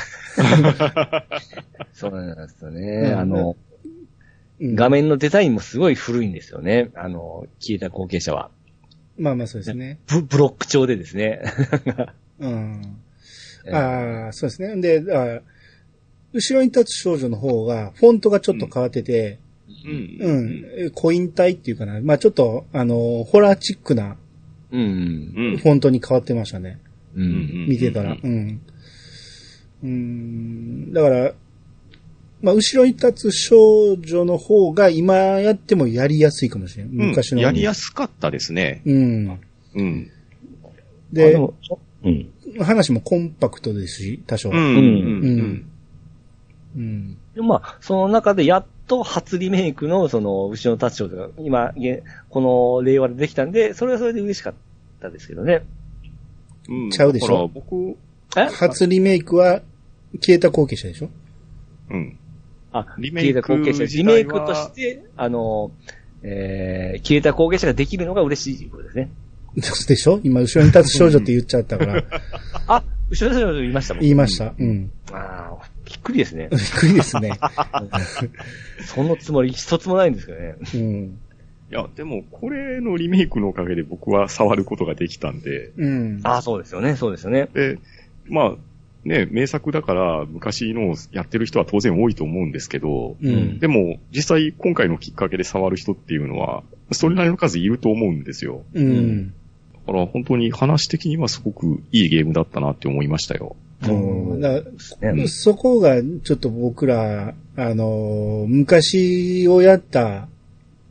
[1.92, 3.10] そうなんですよね。
[3.10, 3.68] うんあの、うん
[4.60, 6.90] 画面のデザインもすごい古いんですよね。
[6.94, 8.50] あの、消えた後継者は。
[9.16, 10.00] まあまあそうですね。
[10.08, 11.42] ブブロック調でですね。
[12.40, 12.82] うん。
[13.72, 14.80] ああ、そうですね。
[14.80, 15.42] で、あ
[16.32, 19.38] 後ろに立つ少女の方が、フォントがちょっと変わってて、
[19.84, 22.00] うんうん、えコイン体っていうかな。
[22.00, 24.16] まあちょっと、あの、ホラーチックな
[24.70, 24.80] うん。
[24.80, 26.78] うんフォントに変わってましたね。
[27.14, 27.20] う。
[27.20, 27.28] うん
[27.64, 28.16] ん見てたら。
[28.22, 28.60] うん。
[29.82, 30.92] うん。
[30.92, 31.32] だから、
[32.40, 36.92] まあ、後ろに立つ少女の方が今やってもやりやすいかもしれない。
[36.92, 37.40] うん昔の。
[37.40, 38.82] やりやすかったですね。
[38.84, 39.40] うん。
[39.74, 40.10] うん。
[41.12, 42.30] でうん。
[42.60, 44.50] 話もコンパクトですし、多少。
[44.50, 44.56] うん。
[44.56, 45.70] ううんん。
[46.78, 47.16] うん。
[47.34, 52.40] でまあ、その中でやっと初リメイクの、その、後ろの立つ少女が、今、げこ
[52.80, 54.54] の令和でできたんで、それはそれで嬉しかっ
[55.00, 55.64] たですけどね。
[56.68, 57.48] うんちゃうでしょ？
[57.52, 57.96] 僕、
[58.36, 58.44] え？
[58.44, 59.60] 初リメイクは、
[60.20, 61.08] 消えた後継者でしょ？
[61.90, 62.16] うん。
[62.72, 63.96] あ、リメイク消えた後継者。
[63.96, 65.70] リメイクとして、あの、
[66.22, 69.10] えー、消えた後継者ができるのが嬉しいことですね。
[69.88, 70.20] でしょ？
[70.22, 72.04] 今、後ろに立つ少女って言っちゃったから、
[72.68, 74.02] あ、後ろの少女言いましたもん。
[74.02, 74.54] 言いました。
[74.58, 74.90] うん。
[75.10, 76.56] ああ、びっくりですね び。
[76.58, 77.32] っくりですね。
[78.84, 80.54] そのつもり一つもないんですけどね。
[80.74, 81.18] うん。
[81.70, 86.20] いや、でも、これのリメイクのおかげで僕は触ることができたんで、うん。
[86.22, 87.48] ああ、そうですよね、そうですよね。
[87.52, 87.78] で、
[88.28, 88.54] まあ、
[89.04, 93.58] ね、名作だから昔のをやってる人は当然多いと思うんですけど、うん。
[93.58, 96.62] でも、実際今回のきっかけで触る人っていうのは、
[96.92, 98.62] それなりの数いると思うんですよ。
[98.74, 99.28] うん。
[99.86, 103.56] だから本当に話的にはすごくいいゲームだったなって思いましたよ。
[103.86, 104.40] うん。
[104.40, 104.62] だ
[105.28, 110.28] そこがちょっと僕ら、あの、昔をやった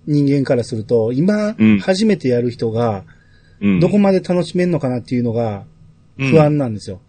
[0.06, 3.04] 人間からすると、今うん、初めてやる人が、
[3.60, 3.80] うん。
[3.80, 5.66] どこまで楽しめるのかなっていうのが
[6.18, 7.02] 不安なんですよ。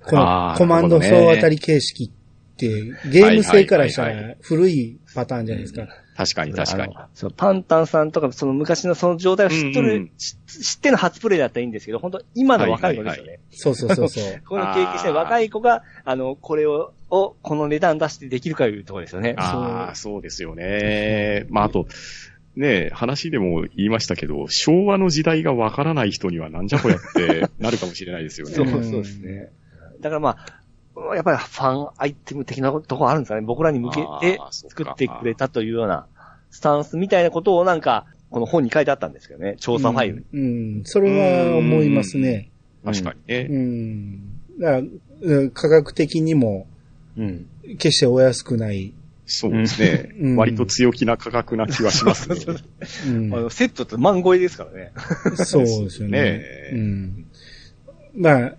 [0.00, 2.68] こあーのコマンド総当たり形式って、
[3.10, 5.88] ゲーム性からしたら古いパターンじゃないですか。
[6.16, 13.40] 確かに確かにそうパンタンさんとか、その昔のその状態を知っとる、うんうん知知っての初プレイだったらいいんですけど、本当今の若い子ですよね。
[13.50, 14.42] そうそうそうそう。
[14.46, 19.34] この経験してる若い子が、あの、これを、を、この値段出してできるかいうところですよね。
[19.36, 21.46] ああ、そうですよね。
[21.48, 21.86] まあ、あと、
[22.56, 28.72] ね話でも言いましたけど、昭和の時代がわからない人にはなんじゃこりゃってなるかもしれないですよ そう、ね。
[28.72, 29.50] うんそうですね。
[30.00, 30.63] だからまあ、
[31.14, 33.40] やっぱりファンアイテム的なところあるんですかね。
[33.40, 36.06] 僕らに向けて作ってくれたというような
[36.50, 39.56] スタンスみたいなことをなんか、この本に書いてあったんですけどね。
[39.58, 40.24] 調査ファイルに。
[40.32, 40.84] うん。
[40.84, 42.50] それは思いますね。
[42.84, 43.46] 確かにね。
[43.50, 44.60] うん。
[44.60, 44.82] だから
[45.22, 46.66] うん価格的にも、
[47.16, 47.46] うん。
[47.78, 48.92] 決してお安くない。
[49.26, 52.36] そうですね、うん割と強気な価格な気はしますね。
[53.08, 54.92] うんあのセットって万超えですからね。
[55.36, 56.20] そうですよね。
[56.20, 57.26] ねうん。
[58.14, 58.54] まあ、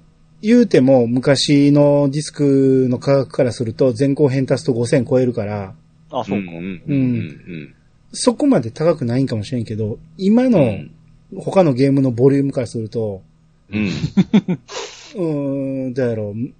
[0.45, 5.73] 言うても昔のディスクの価格からすると前後編足すと5000超えるから、
[6.11, 6.51] あ、そうか。
[6.51, 7.75] んうんうん
[8.17, 10.91] そこまで高くないんかもしれんけど、今のうん
[11.37, 13.21] 他のゲームのボリュームからすると、
[13.69, 13.87] うん。
[15.15, 16.53] うーん、どうやろう、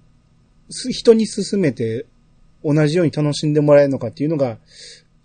[0.70, 2.06] す人に勧めて
[2.64, 4.58] 同じように楽しんでもらえるのかっていうのが、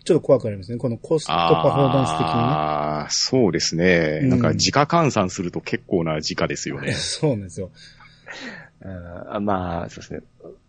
[0.04, 0.78] ちょっと怖くなりますね。
[0.78, 2.32] このコストパフォーマンス的にね。
[2.34, 4.20] ああ、そうですね。
[4.24, 6.94] うんなんか時価換算すると結構な時価ですよね。
[6.98, 7.72] そうなんですよ。
[9.30, 10.22] あまあ、そうですね。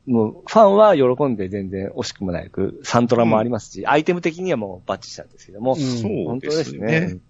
[0.06, 7.20] もう、ファンは喜んで全然惜しくもなく、サントラもありますし、アイテム的にはもうバッチしたんですけども、うんそう本当でですすねね。。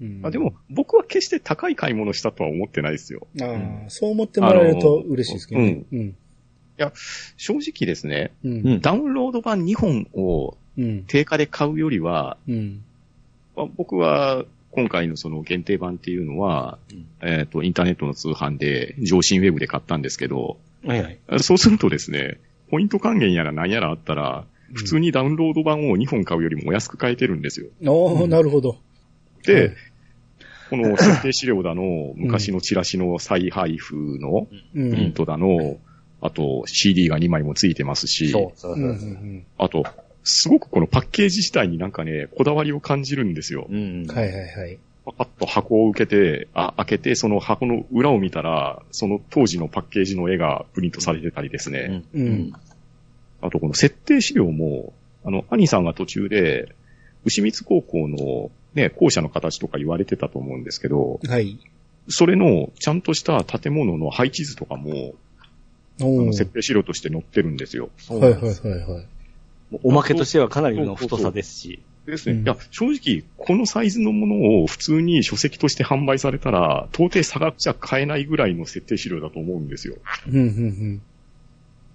[0.00, 3.26] うんあでも、僕は決して高い買い物したとは思ってないですよ。
[3.40, 5.82] ああ、そう思ってもらえると嬉しいですけどね。
[5.92, 6.16] うん。
[7.36, 8.48] 正直ですね、う。
[8.48, 8.80] うんん。
[8.80, 11.04] ダウンロード版2本をうん。
[11.08, 12.84] 定価で買うよりは、うん。
[13.56, 14.44] まあ僕は
[14.78, 16.78] 今回のその限定版っていうのは、
[17.20, 21.18] えっ、と、インターネットの通販で、上新ウェブで買ったんですけど、はいはい。
[21.40, 22.38] そうするとですね、
[22.70, 27.66] ポイント還元やら何やらあったら、普通にダウンロード版を2本買うよりもお安く買えてるんですよ。
[27.86, 28.76] おー、なるほど。
[29.44, 29.70] で、はい
[30.70, 34.90] この設定資料だの、昔のチラシの再配布のうん。
[34.90, 35.78] プリントだの、
[36.20, 39.08] あと CD が2枚もついてますし、そう、そううんうそう。
[39.08, 39.84] んあと、
[40.28, 43.66] すごくこのパッケージ自体になんかね、こだわりを感じるんですよ。
[43.68, 44.02] うん。
[44.02, 44.06] うん。
[44.06, 44.78] はいはいはい。
[45.06, 52.04] パカッと箱を受けて、あ、開けて、その箱の裏を見たら、その当時のパッケージの絵がプリントされてたりですね。
[52.12, 52.26] うん。
[52.26, 52.52] うん。
[53.40, 54.92] あとこの設定資料も、
[55.24, 56.74] あの、兄さんが途中で、
[57.24, 61.58] 牛光高校のね、校舎の形とか言われてたと思うんですけど、はい。
[62.08, 65.14] それのちゃんとした建物の配置図とかも、
[66.32, 67.88] 設定資料として載ってるんですよ。
[68.10, 69.06] はいはいはいはい。
[69.82, 71.82] おまけとしてはかなりの太さですし。
[72.06, 72.36] ですね。
[72.36, 79.96] うんいや、正直、このサイズのものを普通に書籍として販売されたら、到底差額じゃ買えないぐらいの設定資料だと思うんですよ。
[80.26, 81.02] うん、うん、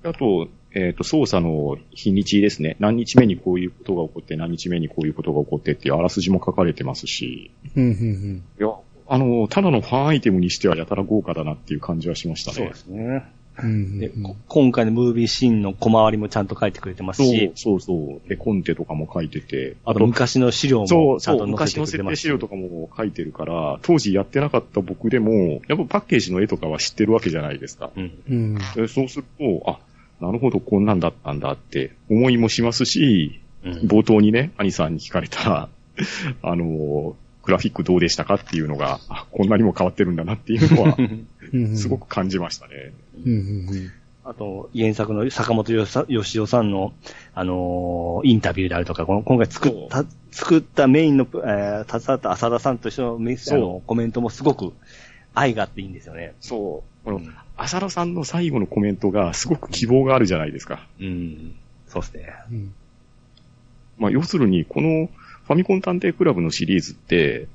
[0.03, 2.77] あと、えっ、と、操作の日にちですね。
[2.79, 7.83] 何日目にこういうことが起こって、何日目にこういうことが起こってっていうあらすじも書かれてますし、うん。
[7.83, 8.69] うん、うん、いや、
[9.07, 12.57] あの、ただのファンアイテムにしてはやたら豪華だなっていう感じはしましたね。
[12.57, 13.23] そうですね。
[13.61, 13.99] うん。
[13.99, 18.29] で、こ今回のムービーシーンの小回りもちゃんと書いてくれてますそうし、そうそう。
[18.29, 19.75] で、コンテとかも書いてて。
[19.85, 22.21] あと昔の資料そう、もちゃんそう、と載せて昔の設くれてますし。
[22.21, 27.91] 定資料とかも書いてるから、当時やってなかった僕でも、やっぱパッケージの絵とかは知ってるわけじゃないですか。
[27.95, 28.11] うん。
[28.29, 28.55] うん。
[28.75, 29.79] でそうすると、あ、
[30.19, 33.73] なるほど、こんなんだったんだって思いもしますし、うん。
[33.87, 35.69] 冒頭にね、兄さんに聞かれた、
[36.41, 40.97] あの、グラフィックどうでしたかっていうのが、あ、こんなにも変わってるんだなっていうのは、
[41.53, 41.77] うん。
[41.77, 42.93] すごく感じましたね。
[43.25, 43.91] うん、うん、
[44.23, 46.93] あと、原作の坂本よさ義雄さんの、
[47.33, 54.73] あのーインタビューであるとか、この今回作った、作ったメインの、えー、携わった浅田さんと一緒のメッセそうあのコメントもすごく
[55.33, 56.33] 愛があっていいんですよね。
[56.39, 57.05] そう。
[57.05, 60.87] このうん、浅田さんの最後のコメントがすごく希望があるじゃないですか。
[60.99, 61.55] うん。
[61.87, 62.33] そうですね。
[62.51, 62.73] うん。
[63.97, 65.09] まあ、要するに、この
[65.45, 67.47] ファミコン探偵クラブのシリーズって、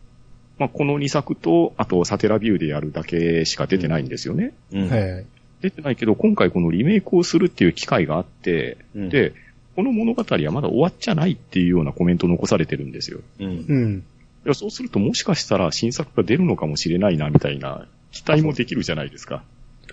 [0.59, 4.53] まあ、この2作と、あとサテラビューでやるだけしか出てないんですよね。
[4.73, 4.89] うん。
[4.89, 5.27] はいはい。
[5.61, 9.33] 出てないけど、今回このリメイクをするっていう機会があって、うん、で、
[9.77, 13.21] この物語はまだ終わっちゃないっていうようなコメントを残されてるんですよ。
[13.39, 13.47] うん。
[13.47, 14.05] うん。
[14.45, 19.43] いやそうするともしかしたら新作が出るのかもしれないな、みたいな期待もできるじゃないですか。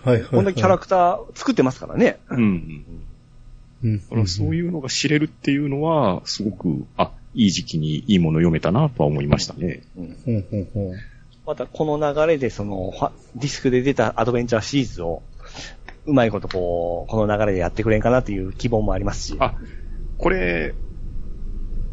[0.01, 0.30] はいはい。
[0.30, 2.18] こんなキャラクター作ってますからね。
[2.30, 2.86] うん。
[3.84, 3.99] うん。
[3.99, 9.82] だからそういうのが知れるっていうのは、すごく、あ、いい時期にいいもの読めたなとは思いましたね。
[9.97, 10.18] うん。
[10.26, 10.93] ほうほうほう。
[11.45, 12.91] またこの流れでその、
[13.36, 15.22] ディスクで出たアドベンチャーシリーズを、
[16.06, 19.38] うまいことこう、この流れでやってくれんかなという希望もありますし。
[19.39, 19.56] あ、
[20.18, 20.76] これ、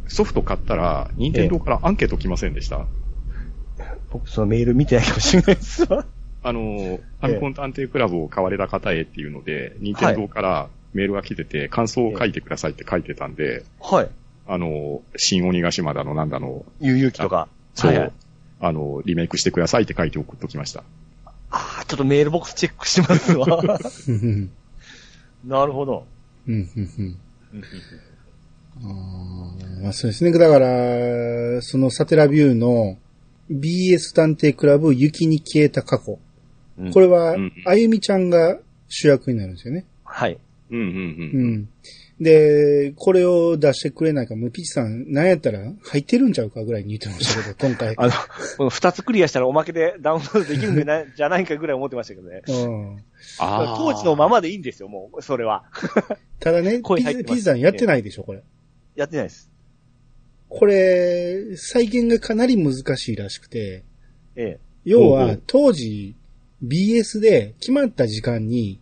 [0.07, 2.87] ソフト買ったら、任天堂からアンケート来ませんでした、
[4.11, 6.05] 僕そのメール見てないかもしれないですわ。
[6.45, 14.09] あの、ファミコン探偵クラブを買われた方へっていうので、任天堂からメールが来てて、感想を書いてくださいって書いてたんで、はい。
[14.47, 17.49] あの、新鬼ヶ島だの、なんだの、悠々機とか。
[17.75, 18.13] そう、はいはい
[18.65, 20.85] あの、リメイクしてくださいって書いて送っときました。
[21.53, 23.79] ああ、ちょっとメールボックスチェックしますわ。
[24.09, 24.51] うんうん
[25.45, 26.07] なるほど。
[26.47, 27.19] うんうんうん
[28.83, 30.33] あーまあそうですね。
[30.33, 32.97] だから、そのサテラビューの
[33.51, 36.19] BS 探偵クラブ雪に消えた過去。
[36.93, 39.85] これはうん、あゆみちゃんが主役になるんですよね。
[40.05, 40.39] はい。
[40.71, 40.97] うんうんうう
[41.59, 41.69] ん。
[42.23, 42.25] ん。
[42.25, 47.95] で、これを出してくれないか、もうピチさん、なんやったら入ってるんちゃうかぐらいに言ってましたけど、今回。
[47.97, 48.13] あの、
[48.57, 52.43] この二つクリアしたらおまけでダウンロードできるんじゃない じゃないかぐらい思ってましたけどね。
[52.49, 52.97] うん。
[53.39, 55.65] あー当時のままでいいんですよ、もう、それは。
[56.41, 58.43] ただね、ピ 声入ってますピチさんやってないでしょ、これ。
[58.95, 59.51] やってないです。
[60.49, 63.85] これ、再現がかなり難しいらしくて、
[64.37, 66.15] え要は当時、
[66.63, 68.82] BS で決まった時間に、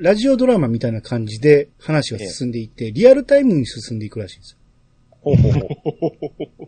[0.00, 4.58] ラジオドラマみたいな感じで話が進んでいって、リアルタイムに進んでいくらしいんですよ。
[5.20, 5.58] ほうほうほ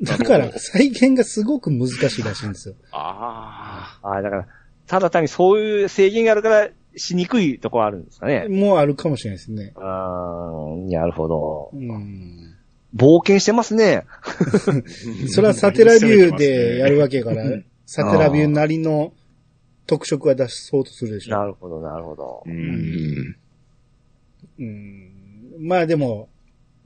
[0.01, 0.05] う。
[0.05, 2.75] だから、再現がすごく難しいらしいんですよ。
[2.93, 4.47] あああ、だから、
[4.87, 8.49] ただ単にそういう制限があるから、しにくいところあるんですかね。
[8.49, 9.73] もうあるかもしれないですね。
[9.77, 11.71] ああ、なるほど。
[11.73, 12.55] うん。
[12.95, 14.05] 冒険してますね。
[14.07, 14.37] あ。
[15.29, 17.45] それはサテラビューでやるわけやから、
[17.87, 19.15] サテラビューなりの
[19.87, 21.37] 特色は出そうとするでしょ。
[21.37, 22.51] なるほど、なるほどう。
[22.51, 23.37] ん。
[24.59, 25.11] うん。
[25.61, 26.29] まあでも、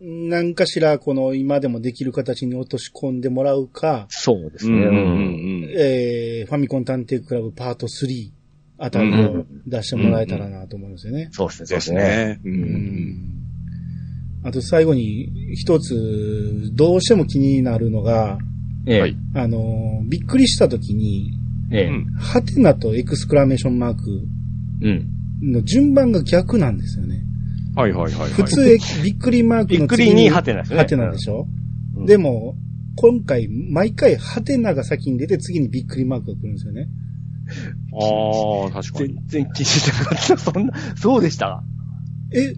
[0.01, 4.77] 何かしらこの今でもできる形に落とし込んでもらうか、そうですね。
[4.77, 4.97] うんうんう
[5.67, 5.75] ん。
[5.75, 8.31] えー、ファミコン探偵クラブパート3
[8.79, 11.29] あたりを出してもらえたらなと思うんですよね。
[11.33, 13.37] そうですね、そうんん。
[14.45, 18.39] あと最後に一つどうしても気になるのが、
[18.87, 21.33] ええ、はいあの、びっくりした時に、
[21.73, 24.03] ええ、うんハテナとエクスクラメーションマーク
[24.83, 25.53] うん。
[25.53, 27.23] の順番が逆なんですよね。
[27.75, 28.31] はいはいはいはい。
[28.33, 31.47] 普通、えびっくりマークの次びっくりにハテナですねハテナでしょ、
[31.97, 32.57] うんでも、
[32.95, 36.89] 今回、毎回ハテナが先に出て次にびっくりマークが来るんですよね。
[37.93, 39.45] ああ、確かに全。
[39.45, 40.37] 然気にしてなかった。
[40.39, 41.63] そんな、そうでした？
[42.33, 42.55] え、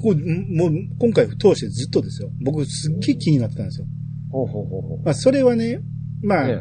[0.00, 2.30] こうもう、今回通してずっとですよ。
[2.42, 3.86] 僕すっげえ気になってたんですよ。
[4.30, 5.80] ほうほうほうほまあ、それはね、
[6.22, 6.60] まあ、え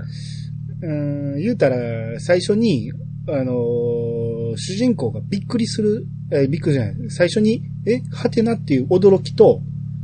[0.82, 2.92] うーん、言うたら、最初に、
[3.28, 9.62] あのー主人公がびっくりする、えーびっくりじゃない、最初に、え、ハテナっていう驚きと、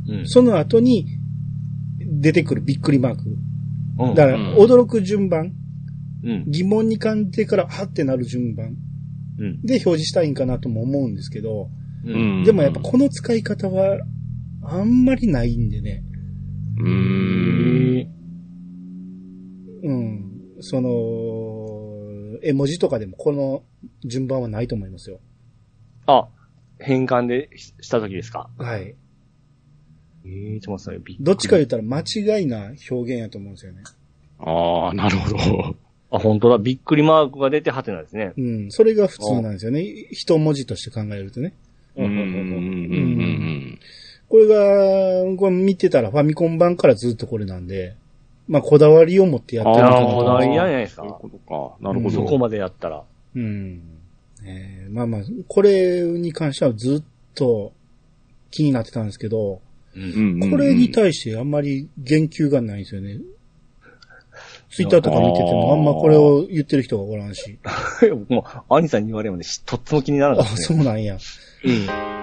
[0.08, 0.12] え。
[0.18, 1.06] うんその後に
[1.98, 3.22] 出てくるびっくりマーク。
[3.98, 5.52] うんだから、うん驚く順番、
[6.22, 6.44] うん。
[6.50, 8.76] 疑問に感じてから、はってなる順番
[9.38, 9.60] うん。
[9.62, 11.70] で表示したいんかなとも思うんですけど、
[12.04, 12.12] う。
[12.12, 12.44] うんん。
[12.44, 13.98] でもやっぱこの使い方は、
[14.62, 16.02] あんまりないんでね。
[16.78, 16.88] うー
[19.90, 20.25] ん。
[20.60, 23.62] その、絵文字とかでもこの
[24.04, 25.20] 順番はないと思いますよ。
[26.06, 26.28] あ、
[26.78, 28.48] 変換でしした時ですか？
[28.58, 28.94] はい。
[30.24, 33.82] ええちょっと待ってどっちか言ったら間違いな表現やと思うんですよね。
[34.38, 35.76] ああ、なるほど。
[36.10, 36.58] あ、本当だ。
[36.58, 38.32] びっくりマークが出て、はてなんですね。
[38.36, 38.70] うん。
[38.70, 39.82] それが普通なんですよね。
[39.82, 41.52] 一文字として考えるとね。
[41.96, 43.78] うん、うん、うん、うん。
[44.28, 47.94] これが、これ見てたらファミコン版からずっとこれなんで、
[48.48, 51.02] まあこだわりを持ってやってるのかなああ、こだわりなんじゃないですか。
[51.02, 51.88] そういうことか。
[51.88, 52.14] なるほど。
[52.14, 53.02] そこまでやったら。
[53.34, 53.82] うん。
[54.44, 57.72] えーまあまあ、これに関してはずっと
[58.50, 59.60] 気になってたんですけど、
[59.94, 60.00] う。
[60.00, 63.18] うんんこれに対してあんまり言及がないんですよね。
[64.70, 67.58] ツイッターとか見ててもあんまこれを言ってる人がおらんし。
[68.02, 70.78] 僕も、兄さんに言われるまでしとっても気にならなあ、かったですね。
[70.78, 71.14] そうなんや。
[71.14, 72.15] うん。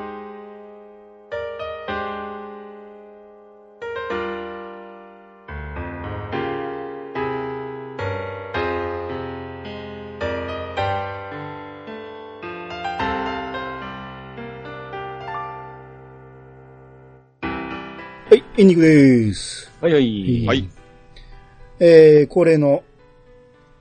[18.34, 18.82] はい、エンディング
[19.28, 19.72] です。
[19.80, 20.46] はいはい。
[20.48, 20.68] はい。
[21.80, 22.84] えー、恒例の、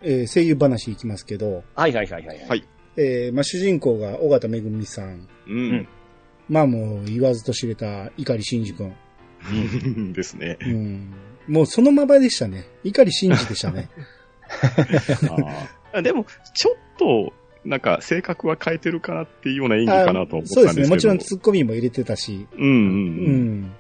[0.02, 2.46] えー声優話いきますけど、はいはいはいはい。
[2.46, 5.26] はいえー、まあ主人公が尾形めぐみさん。
[5.48, 5.88] うん。
[6.50, 8.92] まあもう言わずと知れた碇シンジ君。
[10.12, 10.58] ですね。
[10.60, 11.14] うん。
[11.48, 12.66] もうそのままでしたね。
[12.84, 13.88] 碇シンジでしたね。
[15.92, 17.32] あーでも、ちょっと、
[17.64, 20.72] なんか、性格は変えてるかなっていうような演技かなと思ったそうですね。
[20.72, 20.88] んですけど。
[20.90, 22.46] もちろんツッコミも入れてたし。
[22.52, 23.72] うんうんううん。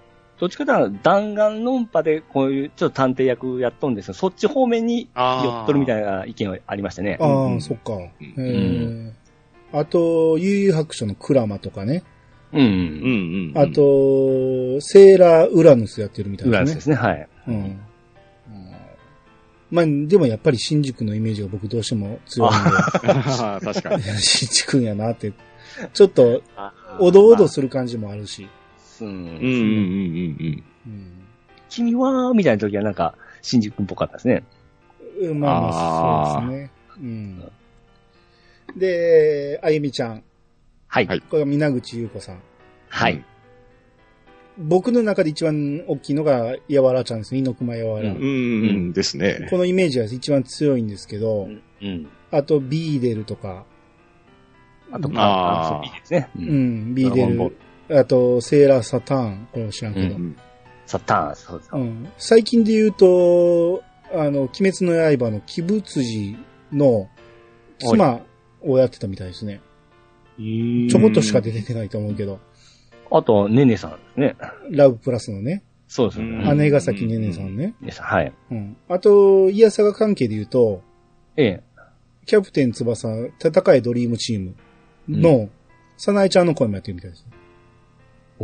[0.42, 0.46] ん。
[0.46, 4.14] どっちかというと、弾丸論破でこういうちょっと探偵役やっとんですよ。
[4.14, 7.16] そっち方面にあ寄っとるみたいいな意見がありましたね。
[7.20, 7.94] ああ、うんそっか。
[7.94, 9.12] んえー
[9.72, 12.04] あと、悠々白書のクラマとかね。
[12.52, 12.60] うん。
[12.60, 13.58] うんうんうん。
[13.58, 16.74] あ、と、セーラーウラヌスやってるみたい裏ですね。
[16.74, 17.28] ですね、はい。
[17.48, 17.80] うん。
[19.70, 22.52] まあ、でもやっぱり新宿のイメージが僕どうしても強いん
[23.02, 24.02] 確かに。
[24.02, 25.32] で、 新宿やなって、
[25.94, 26.42] ちょっと、
[27.00, 28.46] おどおどする感じもあるし。
[29.00, 31.22] うんうんうんうんうんうん
[31.68, 34.44] 君は、みたいな時はなんか、新宿っぽかったですね。
[35.20, 36.70] うんまあまあ、そうですね。
[37.00, 37.52] うん。
[38.76, 40.22] で、あゆみちゃん。
[40.86, 41.06] はい。
[41.06, 42.42] はいこれが皆口優子さん。
[42.88, 43.24] はい。
[44.58, 47.38] 僕の中で一番大きいのが、やわらちゃんですね。
[47.38, 48.10] 猪熊やわら。
[48.10, 48.92] うんうん。
[48.92, 49.46] ですね。
[49.48, 51.48] このイメージが一番強いんですけど、
[51.80, 52.08] うん。
[52.30, 53.64] あと、ビーデルとか、
[54.90, 56.30] あと、うんあそういいですね。
[56.36, 56.38] う。
[56.38, 57.56] うんん、ビーデドラゴンボル、
[57.90, 60.14] あと、セーラーサターン、これは知らんけど。
[60.16, 60.36] うん
[60.84, 61.78] サターン、そうですう。
[61.78, 66.38] ん最近で言うと、あの、鬼滅の刃の鬼仏寺
[66.72, 67.08] の
[67.78, 68.20] 妻
[68.62, 69.60] をやってたみたいですね。
[70.38, 72.40] ちょこっとしか出てないと思うけど、
[73.10, 74.36] あと、ねねさんですね。
[74.70, 76.54] ラブプラスのね、そうですね。
[76.54, 77.74] 姉ヶ崎ねねさんね。
[77.98, 78.32] はい。
[78.50, 78.76] うん。
[78.88, 80.82] あと、イヤサガ関係で言うと、
[81.36, 81.62] ええ。
[82.24, 83.08] キャプテン翼、
[83.38, 84.54] 戦いドリームチーム
[85.08, 85.50] の、
[85.98, 87.31] サナエちゃんの声もやってるみたいですね。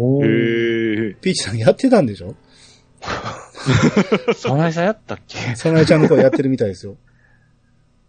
[0.00, 0.28] おへ
[1.10, 1.14] え。
[1.20, 2.34] ピーチさんやってたんでしょ？
[4.34, 5.56] サナイさんやったっけ？
[5.56, 6.96] サナエちゃんの声やってるみたいですよ。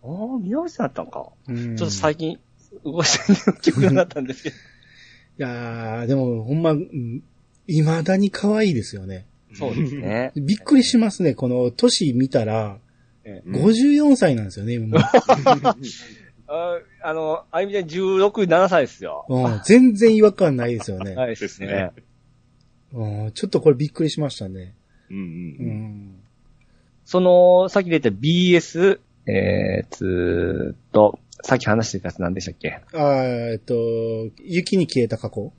[0.03, 1.27] ああ、宮内さんやったんか。
[1.47, 2.39] うんちょっと最近、
[2.83, 4.55] 動してる記憶になったんですけど。
[5.39, 7.23] いやー、でも、ほんま、うん
[7.67, 9.25] 未だに可愛いですよね。
[9.53, 10.31] そうですね。
[10.37, 11.35] びっくりしますね。
[11.35, 12.79] この、年見たら、
[13.23, 15.01] ええうん54歳なんですよね、もう
[16.51, 19.25] ああの、あゆみちゃん16、7歳ですよ。
[19.29, 21.15] うん全然違和感ないですよね。
[21.15, 21.91] はいですね。
[22.91, 24.73] うんちょっとこれびっくりしましたね。
[25.11, 25.69] ううんうんうん。
[26.07, 26.19] ん。
[27.05, 32.79] その、さっき出た BS、えー、つーと、さっき話してたやつ何でしたっけ？
[32.93, 33.73] あーえっと、
[34.43, 35.53] 雪に消えた過去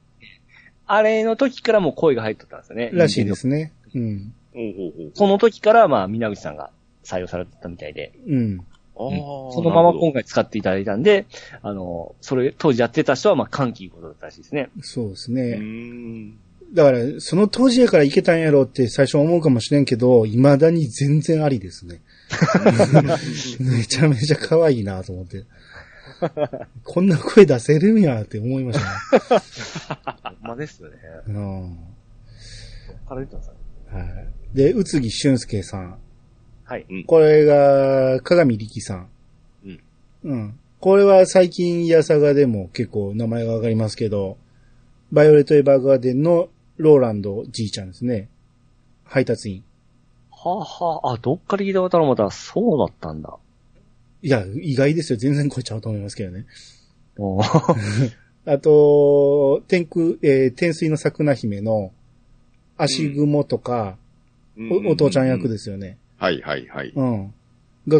[0.86, 2.90] あれの時からもう声が入っとったんですよね。
[2.92, 3.72] らしいですね。
[3.94, 4.34] うん。
[4.52, 6.72] ほうほうほうその時から、まあ、皆口さんが
[7.04, 8.60] 採用されてたみたいで、うん。
[9.52, 11.26] そのまま今回使っていただいたんで、
[11.62, 14.70] あの、それ、当時やってた人は、まあ、歓喜いうことだったらしいですね。
[14.78, 15.42] うそうですね。
[15.42, 16.38] ーん
[16.72, 22.00] だから、その当時やからいけたんやろうって最初思うかもしれんけど、未だに全然ありですね。
[23.58, 25.44] めちゃめちゃ可愛いなと思って。
[26.84, 29.42] こんな声出せるんやって思いましたね。
[30.40, 30.96] ほんまですよね。
[31.26, 31.78] うん
[34.54, 35.98] で、宇津木俊介さん。
[36.70, 36.86] はい。
[37.04, 39.08] これが、鏡力さん。
[39.64, 39.80] うん。
[40.22, 40.58] うん。
[40.78, 44.38] これは最近、イヤサガでも結構名前が上がりますけど、
[45.10, 48.28] バイオレット・エヴァーガーデンのローランドじいちゃんですね。
[49.02, 49.64] 配達員。
[50.30, 53.36] はあ、はあ、あ、どっから聞いたことある思ったら、そうだったんだ。
[54.22, 55.18] いや、意外ですよ。
[55.18, 56.46] 全然超えちゃうと思いますけどね。
[58.46, 61.90] あ と、天空、えー天水の桜姫の
[62.76, 63.98] 足雲とか、
[64.86, 65.98] おお父ちゃん役ですよね。
[66.20, 66.92] はいはいはい。
[66.94, 67.34] うん。
[67.88, 67.98] が、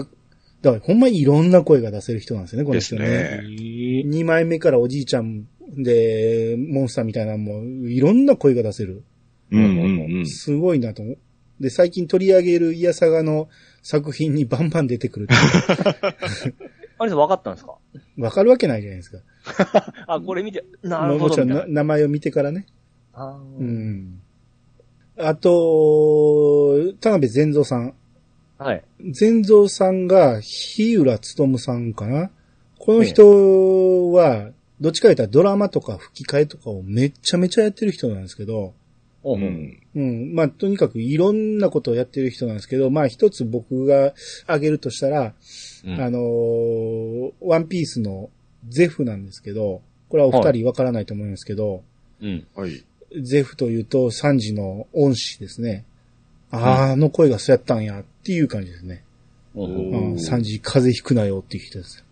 [0.63, 3.07] だからほんまにいろんな声が出せる人なんですよね、この人ね。
[3.07, 5.47] ですね2枚目からおじいちゃん
[5.77, 9.03] で、モンスターみたいなのも、いろんな声が出せる。
[9.51, 10.27] うんうんうん。
[10.29, 11.19] すごいなと思う。
[11.61, 13.49] で、最近取り上げるイヤサガの
[13.83, 15.35] 作品にバンバン出てくるって
[16.99, 17.77] あれ分かったんですか？
[18.19, 19.19] わかるわけないじゃないですか。
[20.07, 21.67] あ、これ見て、なるもちろんほどみたいな。
[21.67, 22.67] な名前を見てからね。
[23.15, 24.21] あーうん。
[25.17, 27.95] あと、田辺善三さん。
[28.61, 28.85] はい。
[29.13, 32.31] 善三さんが、日浦努さんかな？
[32.79, 34.51] この人は、
[34.83, 38.75] どっちか言ったらドラマとか吹き替えとかをめちゃめちゃやってる人なんですけど、
[39.23, 39.81] おううん。
[39.95, 40.35] うん。
[40.35, 44.13] まあ、とにかくいろんなことをやってる人なんですけど、まあ、一つ僕が
[44.45, 45.33] 挙げるとしたら、
[45.85, 48.29] うんあのーワンピースの
[48.69, 49.81] ゼフなんですけど、
[50.11, 51.83] これはお二人わからないと思いますけど、
[52.21, 52.47] うん。
[52.55, 52.85] はい。
[53.23, 55.85] ゼフというとサンジの恩師ですね。
[56.51, 59.05] あの声がそうやったんやっていう感じですね。
[59.55, 62.05] おうん、ーサンジ風邪ひくなよっていう人です。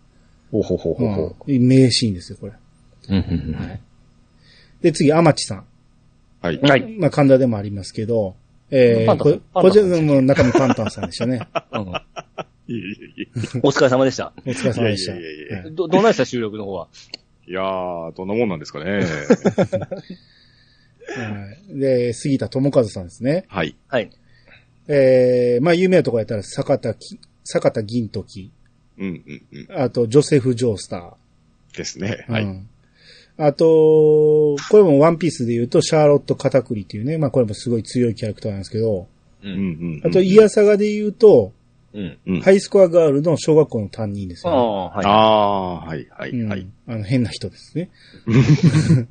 [0.51, 2.53] ほうほうほうほうほうん、名シーンですよ、これ。
[2.53, 2.57] う。
[3.09, 3.79] うんうん
[4.81, 5.65] で、次、アマチさん。
[6.41, 6.55] はい。
[6.55, 6.69] うん。
[6.69, 6.95] はい。
[6.97, 8.35] まあ、神田でもありますけど、
[8.71, 11.47] えー、パンタンさんここちらパンタンさんも中身パンタンさんでしたね。
[11.71, 11.91] うん
[12.67, 12.81] いえい
[13.17, 13.27] えい
[13.63, 14.31] お疲れ様でした。
[14.45, 15.13] お疲れ様でした。
[15.13, 16.87] いやいやいやいやはいど、どんなでした収録の方は。
[17.47, 17.51] え。
[17.51, 18.99] いやー、どんなもんなんですかね。
[18.99, 18.99] は
[21.71, 23.45] いで、杉田智和さんですね。
[23.47, 23.75] はい。
[23.87, 24.11] はい。
[24.91, 28.51] えー、まあ、有名なとこやったら、坂田き、坂田銀時、
[28.97, 29.81] うんうんうん。
[29.81, 31.15] あと、ジョセフ・ジョースタ
[31.77, 32.25] ですね。
[32.27, 32.31] ー。
[32.31, 32.43] はい。
[32.43, 32.67] うん。
[33.37, 33.65] あと、
[34.69, 39.07] これもワンピースで言うと、シャーロット・カタクリっていうね、まあ、これもすごい強いキャラクターなんですけど、
[39.43, 39.47] う。
[39.47, 39.61] うんんう
[39.99, 40.01] ん。
[40.03, 41.53] あと、イヤサガで言うと、
[41.93, 42.17] うん。
[42.25, 42.41] うん。
[42.41, 45.05] ハイスコアガールの小学校の担任ですあよ、あ、はい。
[45.05, 46.67] あー、はいはいうんはい。
[46.87, 47.91] あの、変な人ですね。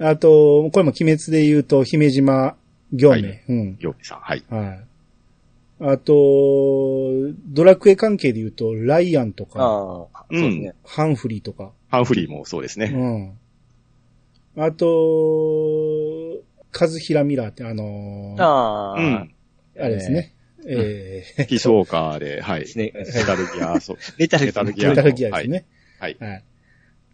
[0.00, 2.56] あと、これも鬼滅で言うと、姫島
[2.92, 3.10] 行明。
[3.10, 3.76] はいうん。
[3.80, 4.44] ようさん、はい。
[4.48, 4.84] はい。
[5.80, 6.12] あと、
[7.46, 10.74] ドラクエ関係で言うと、ライアンとか、あうですね。
[10.84, 12.92] ハンフリーとか、ハンフリーもそうですね。
[14.56, 14.64] うん。
[14.64, 19.34] あと、カズヒラミラーって、あのーあああ、うん。
[19.76, 20.34] れですね。
[20.66, 22.60] えー、ピースウォーカーで、 はい。
[22.60, 22.92] ですね。
[22.94, 23.96] メタルギア、そう。
[24.18, 25.64] メタルギアメタルギアですね。
[26.00, 26.16] はい。
[26.18, 26.44] はい。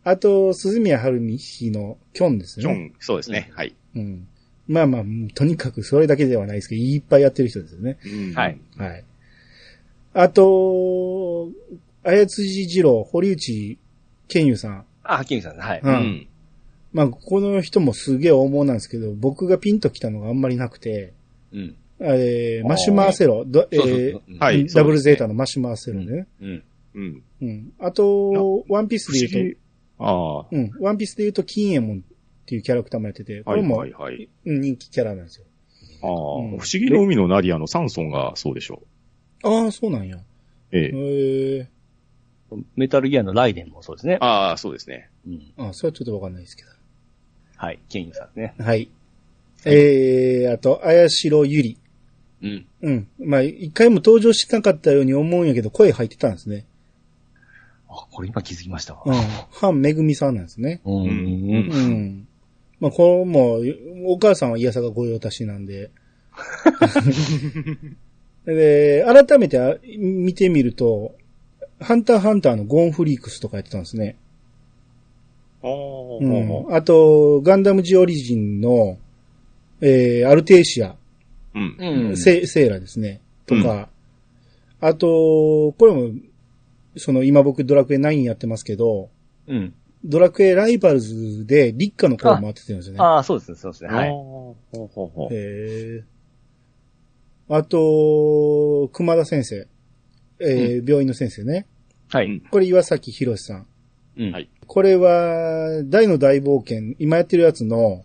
[0.04, 1.38] あと、鈴宮春美
[1.70, 2.62] のキョンですね。
[2.62, 3.50] ジョン、そうですね。
[3.54, 3.74] はい。
[3.94, 4.26] うん。
[4.66, 5.02] まあまあ、
[5.34, 7.98] とにかくそれだけではないですけど、いっぱいやってる人ですよね。
[8.04, 8.58] うんはい。
[8.76, 9.04] はい。
[10.14, 11.50] あと、
[12.02, 13.78] 綾辻二郎、堀内
[14.28, 14.84] 健優さん。
[15.02, 15.80] あ、ハキミさん、はい。
[15.82, 16.26] ううんん。
[16.92, 21.12] まあ、この人もすげえ大物なんですけど、僕がピンときたのがあんまりなくて、
[21.52, 21.76] うん。
[22.00, 26.26] えー、マシュマーセロ、どえーはいダブルゼータのマシュマーセロね。
[26.40, 26.62] うん。
[26.94, 27.22] うん。
[27.42, 27.72] うん。
[27.78, 29.56] あと、ワンピースで言う議。
[29.98, 30.10] ああ。
[30.44, 30.72] と、うん。
[30.80, 32.04] ワンピースで言うと、金右衛門
[32.44, 34.28] っていうキャラクターもやってて、こはいれも、はいはい。
[34.44, 35.46] うん人気キャラなんですよ。
[36.02, 38.82] ああ、うん不思議の海のナディアのサンソンがそうでしょ
[39.42, 40.16] ああ、そうなんや。
[40.16, 40.20] う。
[40.72, 41.58] えへえ。
[41.60, 41.68] え
[42.76, 44.18] メタルギアのライデンもそうですね。
[44.20, 45.10] ああ、そうですね。
[45.26, 45.52] うん。
[45.56, 46.64] あそれはちょっとわかんないですけ
[47.56, 47.78] はい。
[47.88, 48.54] ケンユさんですね。
[48.58, 48.64] ど。
[48.64, 48.90] はい。
[49.64, 51.78] えー、あと、綾代ゆり。
[52.42, 52.66] うん。
[52.82, 53.08] うん。
[53.18, 56.66] まあ、一回も登場しなかったように思うんやけど、声入ってたんですね。
[57.88, 59.02] あ、これ今気づきましたわ。
[59.06, 59.14] うん。
[59.50, 60.82] ハンめぐみさんなんですね。
[60.84, 60.94] うん。
[60.94, 62.28] うんうん。
[62.84, 63.62] まあ、これも、
[64.04, 65.90] お母さんはイヤサが御用達なんで。
[68.44, 71.14] で、改めてあ見てみると、
[71.80, 74.16] ハンターハンターのゴーンフリークスとかやってたんですね。
[75.62, 76.74] ああ、うん。
[76.76, 78.98] あと、ガンダムジオリジンの、
[79.80, 80.94] えー、アルテーシア、
[81.54, 81.76] うん。
[81.78, 82.16] うん。
[82.18, 83.22] セセーラですね。
[83.46, 83.88] とか、
[84.82, 86.10] あと、これも、
[86.98, 89.08] その今僕ドラクエ9やってますけど、
[89.46, 89.72] うん。
[90.04, 93.00] ドラクエライバルズで立花の声も当ててるんですよね。
[93.00, 93.90] ああ、そうですね、そうですね。
[93.90, 94.10] はい。
[94.10, 96.04] ほうほうほうへえ。
[97.48, 99.66] あと、熊田先生。
[100.40, 101.66] えー病院の先生ね。
[102.08, 102.42] はい。
[102.50, 103.66] これ岩崎博さん。
[104.18, 104.32] うん。
[104.32, 108.04] はいこれは、大の大冒険、今やってるやつの、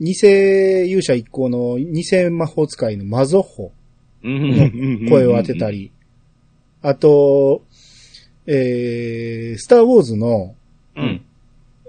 [0.00, 3.72] 偽勇者一行の偽魔法使いのマゾッホ
[4.24, 5.70] うんの声を当てた。
[5.70, 5.92] り、
[6.80, 7.64] あと、
[8.46, 10.54] えー、スターウォーズの
[10.96, 11.22] うん。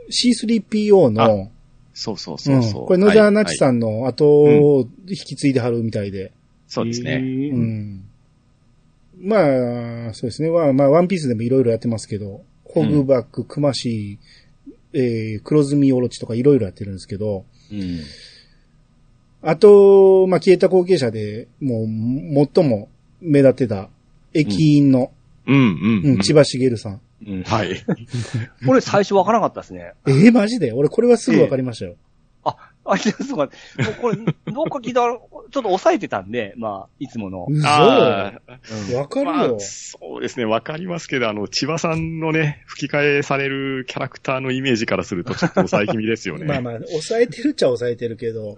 [0.09, 1.51] C3PO の、
[1.93, 2.83] そうそうそううそう。
[2.83, 3.57] んこれ野沢那智ん。
[3.57, 6.31] さんの後を引き継いではるみたいで、
[6.67, 7.15] そうですね。
[7.17, 7.23] うう
[7.59, 7.95] ん。
[7.95, 8.03] ん。
[9.19, 10.49] まあ、そうですね。
[10.49, 17.99] まあ、まあ、ワンピースでもいろいろやってますけど、ホグバック、クマシー、えー、黒ずみオロチとかいろいろやってるんですけど、うん。
[19.41, 21.87] あと、まあ、消えた後継者で、もう、
[22.55, 22.89] 最も
[23.21, 23.89] 目立ってた、
[24.33, 25.11] 駅員の、
[25.45, 26.19] うんうんう、うんん。
[26.21, 27.01] 千葉茂さん。
[27.27, 27.43] うん。
[27.43, 27.83] はい。
[28.65, 29.93] これ最初わからなかったですね。
[30.07, 30.71] えー、マジで？
[30.73, 31.95] 俺これはすぐわかりましたよ。
[32.85, 33.83] あ、ちょっと待って。
[33.83, 34.25] もうこれ、どっ
[34.69, 37.45] か聞いたら、ちょっと抑えてたんで、まあ、いつもの。
[37.49, 38.33] 嘘あ
[38.89, 39.57] うんわかるまあよ。
[39.59, 46.45] そうですね、わかりますけど、あの、千葉さんのね、吹き替えされるキャラクターのイメージからすると、ちょっと抑え気味ですよね。
[46.45, 48.57] まあまあ、抑えてるっちゃ抑えてるけど。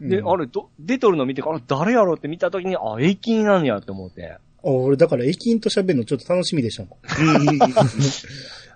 [0.00, 4.38] で、うんあれ、ど、出とるの見て、あれ、誰やろうって見たときに、あ、駅員なんやって思って。
[4.62, 7.50] 俺、だから駅員と喋るのちょっと楽しみでしたもん。
[7.50, 7.58] う ん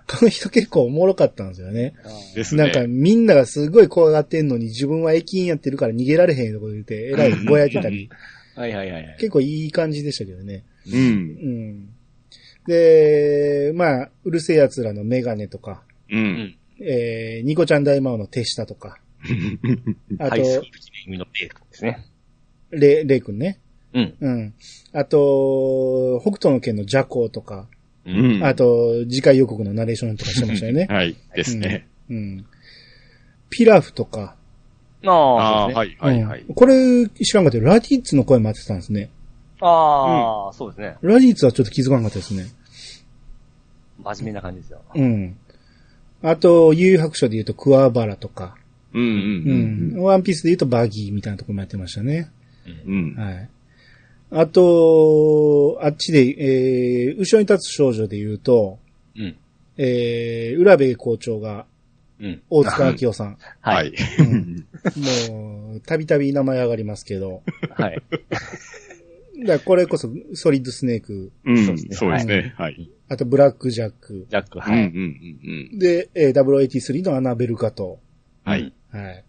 [0.07, 1.95] この人結構おもろかったんですよね。
[2.35, 2.63] ですね。
[2.63, 8.09] なんかみんながすごい怖がってんのに自分は駅員やってるから逃げられへんとこ言って、えらいぼやいてたり、
[8.55, 9.15] はいはいはいはい。
[9.19, 10.63] 結構いい感じでしたけどね。
[10.87, 10.99] うん。
[10.99, 11.89] うん。
[12.67, 16.55] で、まあ、うるせえ奴らのメガネとか、うん。
[16.79, 18.99] えー、ニコちゃん大魔王の手下とか、
[20.19, 22.05] あとハイ、スクール記念組のベークですね。
[22.71, 23.59] レ、レイ君ね。
[23.95, 24.13] うん。
[24.19, 24.53] うん。
[24.93, 27.67] あと、北斗の剣の邪行とか、
[28.05, 28.43] うん。
[28.43, 30.85] あと、次回予告のナレーションとかしてましたよね。
[30.91, 31.15] はい。
[31.35, 31.87] ですね。
[32.09, 32.45] うん。
[33.49, 34.35] ピラフとか。
[35.05, 35.73] ああ、ね。
[35.73, 36.53] はい、はい、はいうん。
[36.53, 39.09] これ、知らんかったラディッツの声も当てたんですね。
[39.61, 40.95] ああ、そうですね。
[41.01, 42.45] ラディッツはちょっと気づかなかったですね。
[44.03, 44.81] 真面目な感じですよ。
[44.93, 45.37] うん。
[46.21, 48.57] あと、幽遊白書で言うとクワバラとか。
[48.93, 50.03] うん、うん、ううんん。
[50.03, 52.29] ワンピースで言うとバギーみたいなところもやってましたね。
[52.85, 53.15] うん。
[53.15, 53.49] はい。
[54.31, 58.79] あと、あっちで、えー、後ろに立つ少女で言うと、
[59.15, 59.37] うん。
[59.77, 61.65] えー、浦部校長が
[62.19, 62.41] うん。
[62.49, 63.37] 大塚明夫さん。
[63.61, 63.73] は。
[63.75, 63.91] はいい。
[65.29, 67.43] もう、たびたび名前上がりますけど。
[67.71, 68.01] はい。
[69.39, 72.53] だからこれこそ、ソリッドスネーク、うん、そうですね。
[72.55, 72.89] はい。
[73.09, 74.85] あとブラックジャック、ジャック、うん、はい。
[74.85, 75.79] うん、うん。
[75.79, 77.99] で、えー、083のアナベルカト。
[78.45, 78.71] はい。
[78.91, 79.23] はい。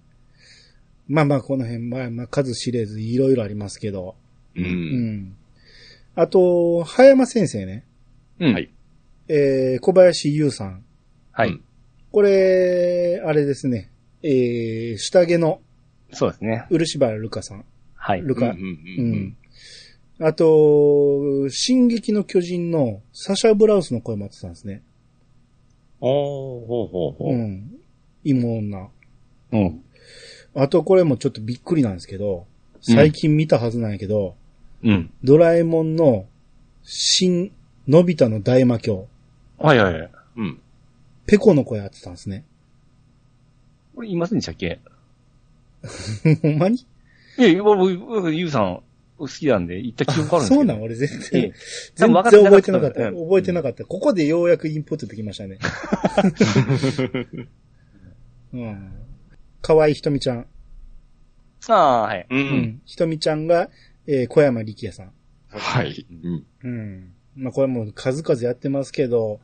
[1.08, 4.14] まあまあ、この辺、まあまあ、数知れずいろいろありますけど。
[4.56, 4.60] う。
[4.60, 5.36] うんん。
[6.14, 7.84] あと、葉山先生ね。
[8.40, 8.54] うん。
[8.54, 8.70] はい。
[9.28, 10.84] えー、小林優さん。
[11.32, 11.64] はいうん。
[12.12, 13.90] これ、あれですね。
[14.22, 15.60] えー、下着の
[16.12, 16.66] そうですね。
[16.70, 17.64] 漆原ルカさん。
[17.94, 18.22] はい。
[18.22, 18.46] ルカ。
[18.46, 18.62] うんうんう
[18.98, 19.36] うんん。
[20.20, 24.82] あと、進撃の巨人のサシャ・ブラウスの声もやってたんですね。
[26.00, 27.34] おー、ほうほうほう。
[27.34, 27.70] うん。
[28.24, 28.88] 芋女。
[29.52, 29.82] うん。
[30.54, 32.46] あと、これもちょっとびっくりなんですけど、
[32.80, 34.36] 最近見たはずなんやけど、
[34.82, 35.10] うん。
[35.24, 36.26] ドラえもんの
[36.82, 37.52] 新、
[37.88, 39.08] のび太の大魔教、
[39.58, 40.10] はいはいはい。
[40.36, 40.60] うん。
[41.26, 42.44] ペコの声やってたんですね。
[43.94, 44.80] これ言いませんでしたっけ？
[46.42, 46.86] ほんまに？
[47.38, 48.82] いや、僕、僕、ゆうさん、
[49.18, 50.60] 好きなんで、言った記憶あるんですけど。
[50.60, 50.82] そうなん？
[50.82, 51.52] 俺全え然え、
[51.94, 53.08] 全然覚えてなかった。
[53.08, 53.84] うん覚えてなかった。
[53.84, 55.58] ここでようやくインプットできましたね。
[58.52, 58.92] うん。
[59.62, 60.46] 河合ひとみちゃん。
[61.68, 62.26] ああ、はい。
[62.30, 62.34] う。
[62.34, 62.82] うんん。
[62.84, 63.70] ひとみちゃんが、
[64.06, 65.12] えー小山力也さん。
[65.48, 66.06] はい。
[66.10, 66.46] うん。
[66.62, 67.12] うん。
[67.36, 69.40] まあ、これも数々やってますけど、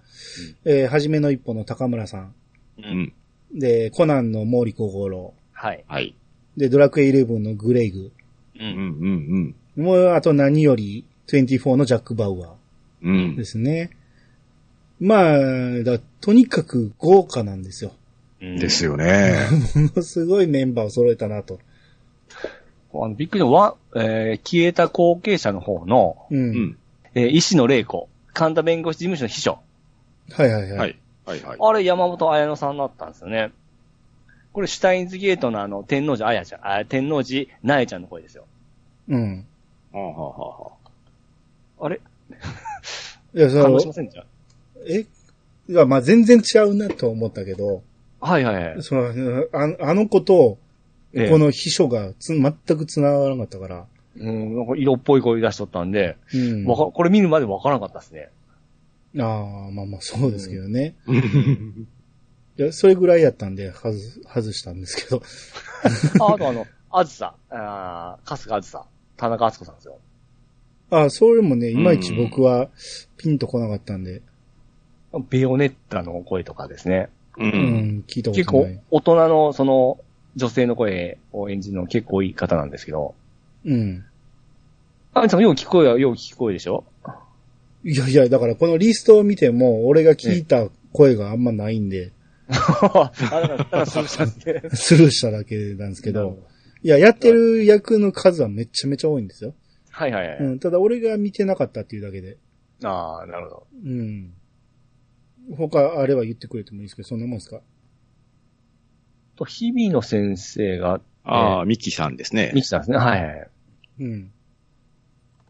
[0.64, 2.34] えー、はじめの一歩の高村さん。
[2.78, 2.82] う。
[2.82, 3.12] うんん。
[3.54, 5.34] で、コナンの毛利小五郎。
[5.52, 5.84] はい。
[5.86, 6.14] はい。
[6.56, 8.12] で、ドラクエイレブンのグレイグ。
[8.58, 8.58] う。
[8.58, 12.54] うんん、うん、もう、あと何より、24のジャック・バウア
[13.02, 13.14] うん。
[13.14, 13.44] うーんで。
[13.44, 13.90] すね。
[15.00, 17.92] まあ、だとにかく豪華なんですよ。
[18.40, 19.34] うんですよね。
[19.74, 21.60] ものすごいメンバーを揃えたなと。
[22.94, 26.36] あの、びっくりのは、えー、消えた後継者の方の、う。
[26.36, 26.78] うんん。
[27.14, 29.58] えー、石野玲子、神田弁護士事務所の秘書。
[30.30, 30.78] はいはいはい。
[30.78, 30.96] はい。
[31.24, 31.58] はい、はい。
[31.60, 33.52] あれ、山本彩乃さんだったんですよね。
[34.52, 38.44] これ、シュタインズゲートのあの、天王寺彩ちゃん、あ天王寺なえちゃんの声ですよ。
[39.08, 39.46] うん。
[39.92, 40.72] はあ、はあ、は
[41.80, 41.86] あ。
[41.86, 42.00] あれ？
[43.34, 44.26] いや、その感動しま、せんでした
[44.86, 45.06] え？
[45.68, 47.82] いや、まあ全然違うなと思ったけど、
[48.20, 48.82] はいはいはい。
[48.82, 49.04] その、
[49.52, 50.58] ああの子と、
[51.14, 53.86] ええこの秘書がつ全く繋がらなかったから、
[54.16, 56.64] うん、なんか色っぽい声出しとったんで、うん。
[56.66, 58.30] わかこれ見るまでわからなかったですね。
[59.18, 60.94] ああ、まあまあそうですけどね。
[62.58, 65.22] いや、それぐらいやったんで、外す、外したんですけど。
[66.24, 69.98] ああとあの、あずさ、あー春日あずさ、田中敦子さんですよ。
[70.90, 72.68] ああ、それもね、いまいち僕は
[73.16, 74.22] ピンとこなかったんで、
[75.30, 77.08] ベヨネッタの声とかですね。
[77.38, 77.44] う。
[77.44, 78.80] うんん、聞いたこ結構とない。
[78.90, 79.98] 大人のその
[80.36, 83.14] 女性の声を演じるの結構いい方なんですけど。
[83.64, 84.04] うん。
[85.14, 86.84] あみさんよう聞く声はよう聞く声でしょ？
[87.84, 92.12] いやいや、だからこのリストを見ても、俺が聞いた声があんまないんで、
[92.48, 94.70] あ、だから、だからそうしたんで。
[94.74, 96.38] スルーしただけなんですけど、
[96.82, 99.54] いや、やってる役の数はめちゃめちゃ多いんですよ。
[99.90, 100.38] はいはいはい。
[100.38, 102.36] うん、ただ俺が見てなかったっていうだけで。
[102.84, 103.66] ああ、なるほど。
[103.84, 104.32] うん。
[105.56, 107.60] 他あれは言ってくれてもいいですけど、そんなもんですか？
[109.42, 112.52] と、日々の先生が、ああ、ミキさんですね。
[112.54, 112.96] ミキさんですね。
[112.96, 113.50] はいはい。
[114.00, 114.32] うん。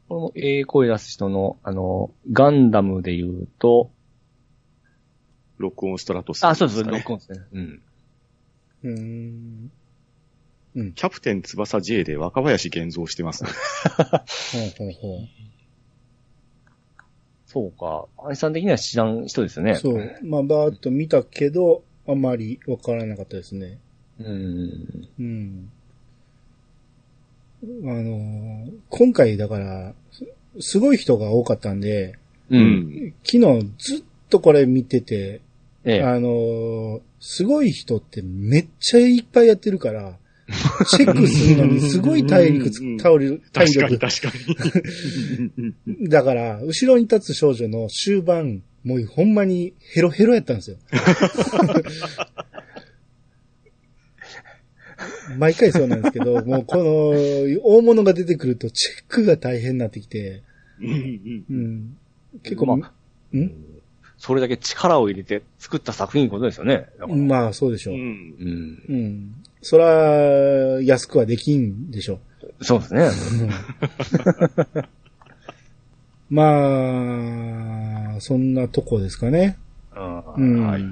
[0.09, 3.91] これもええ声出す人の、あの、ガンダムで言うと、
[5.59, 6.91] 録音ストラトス、あ、そうです、ね。
[6.91, 7.41] 録音ですね。
[7.53, 7.83] うん。
[8.85, 9.71] うーん。
[10.75, 10.93] うん。
[10.93, 13.51] キャプテン翼 J で若林現像してますね。
[14.53, 15.19] ほうほうほ
[17.47, 18.07] そうか。
[18.29, 19.73] 兄さん的には知らん人ですよね。
[19.73, 19.77] う。
[19.77, 20.19] そう。
[20.23, 23.79] まあ、バーっと見たけど、あまりわからなかったですね。
[24.21, 25.09] うん。
[25.19, 25.71] うん。
[27.85, 30.27] あのー今回だから、す
[30.73, 32.17] すごい人が多かったんで、
[32.51, 32.59] う。。
[32.59, 35.41] うん昨日ずっとこれ見てて、
[35.85, 36.03] ええ。
[36.03, 40.19] あのーすごい人ってめっちゃいっぱいやってるから、
[40.91, 44.11] チェックするのにすごい体力つ うんうん、体力、体確かに力。
[44.11, 44.33] 確か
[45.97, 46.09] に。
[46.11, 50.77] だから、後ろに立つ少女の終盤、もうほんまにヘロヘロやったんですよ。
[55.39, 57.11] 毎回そうなんですけど、もうこの、
[57.65, 60.43] 大物が出てくるとチェックが大変になってきて、
[60.81, 61.97] うんうんうん、
[62.43, 63.53] 結構、まあん
[64.19, 66.87] それだけ力を入れて作った作品ことですよね。
[67.09, 67.95] まあ、そうでしょう。
[67.95, 68.85] うんうん。
[68.89, 69.35] うん。
[69.63, 72.21] そら、安くはできんでしょ
[72.61, 73.11] そうですね。
[76.33, 76.35] う。
[76.35, 79.59] まあ、そんなとこですかね。
[79.95, 80.01] う。
[80.37, 80.67] うんん。
[80.67, 80.83] はい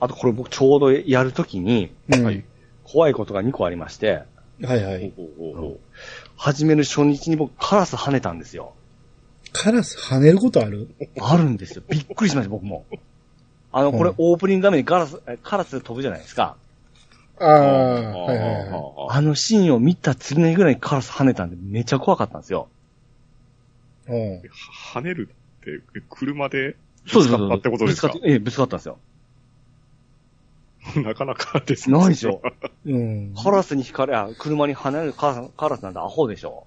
[0.00, 2.44] あとこれ僕ちょうどやるときに、うんはい。
[2.84, 4.22] 怖いことが2個ありまして、
[4.62, 5.12] はいはい。
[6.36, 8.74] 始める初日に僕カラス跳ねたんですよ。
[9.52, 10.88] カラス跳ねることある？
[11.20, 11.82] あるんですよ。
[11.88, 12.84] びっくりしました、僕も。
[13.72, 16.56] あの、これうんオープニング画面にカラス、えカラス飛ぶじゃないですか。
[17.40, 22.68] ああ、はいはいはあのシーンを見た次の日ぐらいにカラス跳ねたんでめっちゃ怖かったんですよ。
[24.08, 25.28] 跳ねる
[25.60, 26.76] って、車で
[27.06, 28.08] そうですぶつかったってことですか？
[28.08, 28.98] ぶつかって、ええ、ぶつかったんですよ。
[31.04, 31.98] なかなかですね。
[31.98, 32.40] ないでしょ。
[32.86, 33.34] うん。
[33.36, 36.66] カラスに引かれ、あ車に跳ねるカラスカラスなんてアホでしょ。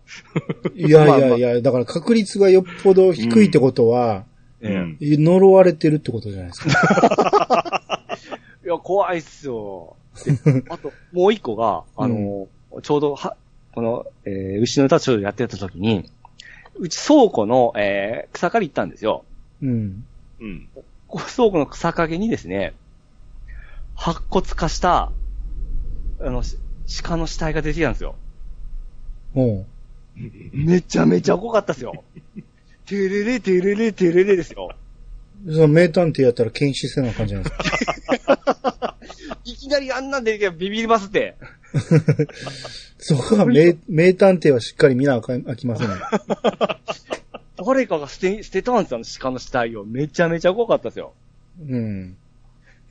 [0.75, 4.25] いやいやいや、だから確率がよっぽど低いってことは、
[4.61, 7.81] えうん呪われてるってことじゃないですか。
[8.63, 9.95] いや、怖いっすよ。
[10.25, 12.47] であと、もう一個が、あの、
[12.83, 13.35] ちょうど、は、
[13.73, 16.11] この、えー、牛の歌ちょうどやってた時に、
[16.75, 19.23] うち倉庫の、えー、草刈り行ったんですよ。
[19.61, 20.05] うん。
[20.39, 20.67] うん。
[21.09, 22.73] 倉庫の草陰にですね、
[23.95, 25.11] 白骨化した、
[26.21, 26.57] あの、し
[27.03, 28.15] 鹿の死体が出てきたんですよ。
[29.35, 29.65] うん。
[30.53, 32.03] めちゃめちゃ怖かったですよ。
[32.85, 34.71] てれれてれれてれれですよ。
[35.45, 38.97] その名探偵やったら検視せなあかんじゃないですか。
[39.43, 41.35] いきなりあんなんでビビりますって。
[42.97, 45.95] そこは名、名探偵はしっかり見なあかん、あきませんね。
[47.65, 49.85] 誰かが捨て、捨てたんですよ、鹿の死体を。
[49.85, 51.13] めちゃめちゃ怖かったですよ。
[51.67, 52.17] うん。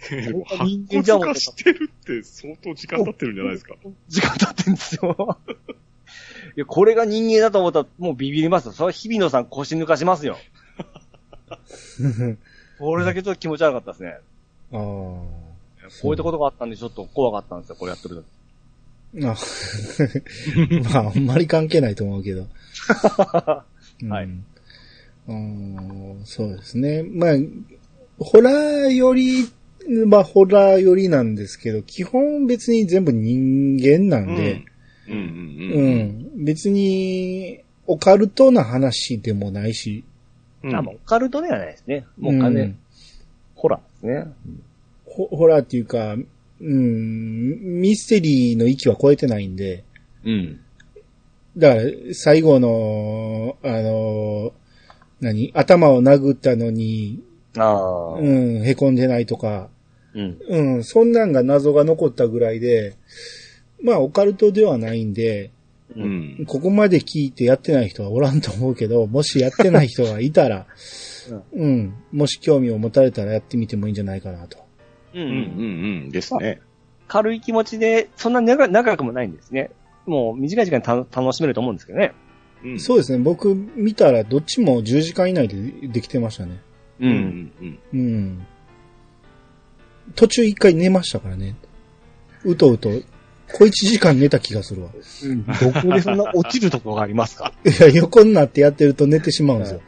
[0.01, 3.75] 人間じゃん骨化してるって相当時間経ってるんじゃないですか。
[4.09, 5.39] 時間経ってんですよ。
[6.57, 8.73] いや、これが人間だと思ったらもうビビりますよ。
[8.73, 10.39] それは日比野さん腰抜かしますよ。
[12.79, 14.19] これだけちょっと気持ち悪かったですね。
[14.73, 14.79] ああ。
[14.79, 18.25] こういったことがあったんでちょっと怖かったんですよ、これやってる時。
[19.25, 19.35] あ
[20.93, 22.47] まあ、あんまり関係ないと思うけど。
[23.09, 23.65] は
[24.23, 24.45] いうん
[25.29, 27.03] うんそうですね。
[27.03, 27.35] まあ、
[28.19, 29.49] ホラーより、
[30.07, 34.65] まあ、ホラーよりなんですけど、基本別に全部人間なんで、
[35.09, 35.85] うんうんう
[36.35, 36.41] うん。
[36.43, 40.05] ん、別に、オカルトな話でもないし、
[40.63, 42.05] うんあ、もうオカルトではないですね。
[42.19, 42.79] もう完全、うん
[43.55, 44.33] ホラーですね。
[45.05, 46.17] ホホラーっていうか、
[46.61, 49.85] うん、ミステリーの域は超えてないんで、
[50.25, 50.61] うん。
[51.57, 51.83] だから、
[52.13, 54.53] 最後の、あの、
[55.21, 55.53] 何？
[55.55, 57.23] 頭を殴ったのに、
[57.57, 58.15] ああ。
[58.15, 58.23] う。
[58.23, 59.69] ん、凹んでないとか、
[60.15, 60.39] うん。
[60.49, 62.97] うん、そんなんが謎が残ったぐらいで、
[63.83, 65.51] まあ、オカルトではないんで、
[65.97, 66.45] うん。
[66.47, 70.67] ここまで聞いてやってない人はおらんと思うけど、もしやってない人がいたら、
[71.53, 74.59] うん、もし興味を持たれたらやってみてもいいんじゃないかなと。
[75.15, 76.61] ううんうんうんですね。
[77.09, 79.71] 軽い気持ちで、そんな長長くもないんですね。
[80.07, 82.13] もう短い時間にた楽しめると思うんですけどね。
[82.65, 86.61] うんそうですね、僕見たらどっちも10時間以内でできてましたね。
[87.01, 87.07] う。
[87.07, 87.79] うんんうん。
[87.93, 88.47] うん。
[90.15, 91.57] 途中一回寝ましたからね。
[92.45, 92.91] うとうと、
[93.53, 94.91] 小1時間寝た気がするわ。
[94.93, 97.53] どこでそんな落ちるところがありますか？
[97.65, 99.81] いや、横になってやってると寝てしまうんですよ。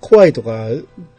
[0.00, 0.68] 怖いとか、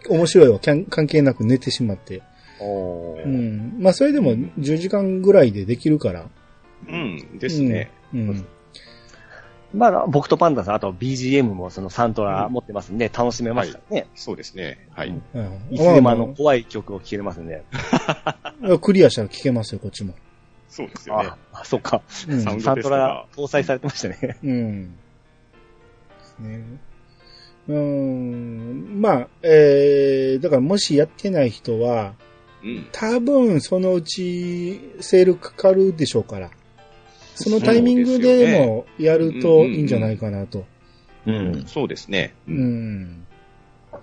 [0.10, 2.22] 面白いは関関係なく寝てしまって。
[2.64, 3.76] うん。
[3.80, 6.26] まあ、それでも10時間ぐらいでできるから。
[6.88, 7.92] うんですね。
[8.14, 8.46] うん。
[9.74, 14.08] まあ、僕とパンダさん、あと BGM もそのサントラ持ってますんで、楽しめますからね。
[14.16, 14.88] そうですね。
[14.92, 15.10] はい。
[15.10, 17.64] うんうんいつでもあの、ま怖い曲を聴けれますんで。
[18.82, 20.14] クリアしたら聞けますよ、こっちも。
[20.68, 21.30] そうですよね。
[21.30, 22.02] あ、あそっか。
[22.28, 24.38] うんサウントラ搭載されてましたね。
[24.44, 24.86] うん。
[24.88, 24.92] で
[26.24, 26.64] すね。
[27.70, 29.02] うーん。
[29.02, 32.14] まあ、えー、だからもしやってない人は、
[32.64, 32.88] うん。
[32.92, 36.50] 多分そのうちセールかかるでしょうから。
[37.36, 40.66] そのタイミングでもやるといいんじゃないかなと。
[41.26, 41.64] うん。
[41.66, 42.34] そうですね。
[42.48, 42.52] う。
[42.52, 43.28] うんん。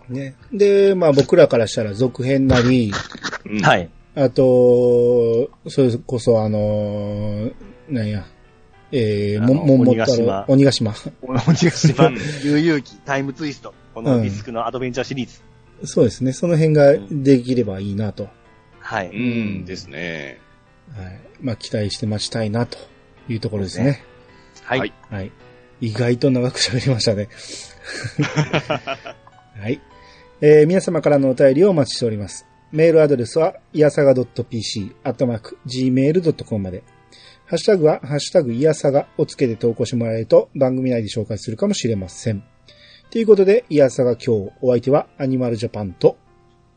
[0.08, 0.34] ね。
[0.52, 2.92] で、まあ僕らからしたら続編なり、
[3.46, 3.88] うんはい。
[4.14, 7.52] あと、それこそあのー
[7.88, 8.26] なんや、
[8.92, 12.10] えー、も、もんもった鬼ヶ島ろ、鬼ヶ島。
[12.42, 13.74] 悠々記、タイムツイスト。
[13.94, 15.42] このディスクのアドベンチャーシリーズ。
[15.86, 16.32] そうですね。
[16.32, 18.28] その辺ができればいいなと。
[18.88, 19.10] はい。
[19.10, 20.40] うんですね。
[20.96, 21.20] はい。
[21.42, 22.78] まあ期待して待ちたいなと
[23.28, 24.02] いうところですね。
[24.64, 24.78] はい。
[24.78, 25.32] はいはい。
[25.82, 27.28] 意外と長く喋りましたね。
[29.60, 29.82] はい。
[30.40, 32.46] えー皆様からのお便りをお待ちしております。
[32.72, 36.82] メールアドレスは、いやさが .pc、アットマーク、gmail.com まで。
[37.44, 42.42] ハッシュタグは、ハッシュタグいやさがをつけて投稿してもらえると番組内で紹介するかもしれません。
[43.10, 46.16] ということで、いやさが今日、お相手はアニマルジャパンと、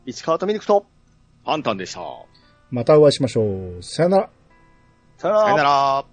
[0.04, 0.84] 市川とミルクと、
[1.44, 2.00] パンタンでした。
[2.70, 3.82] またお会いしましょう。
[3.82, 4.30] さよなら。
[5.18, 6.11] さよならさよなら。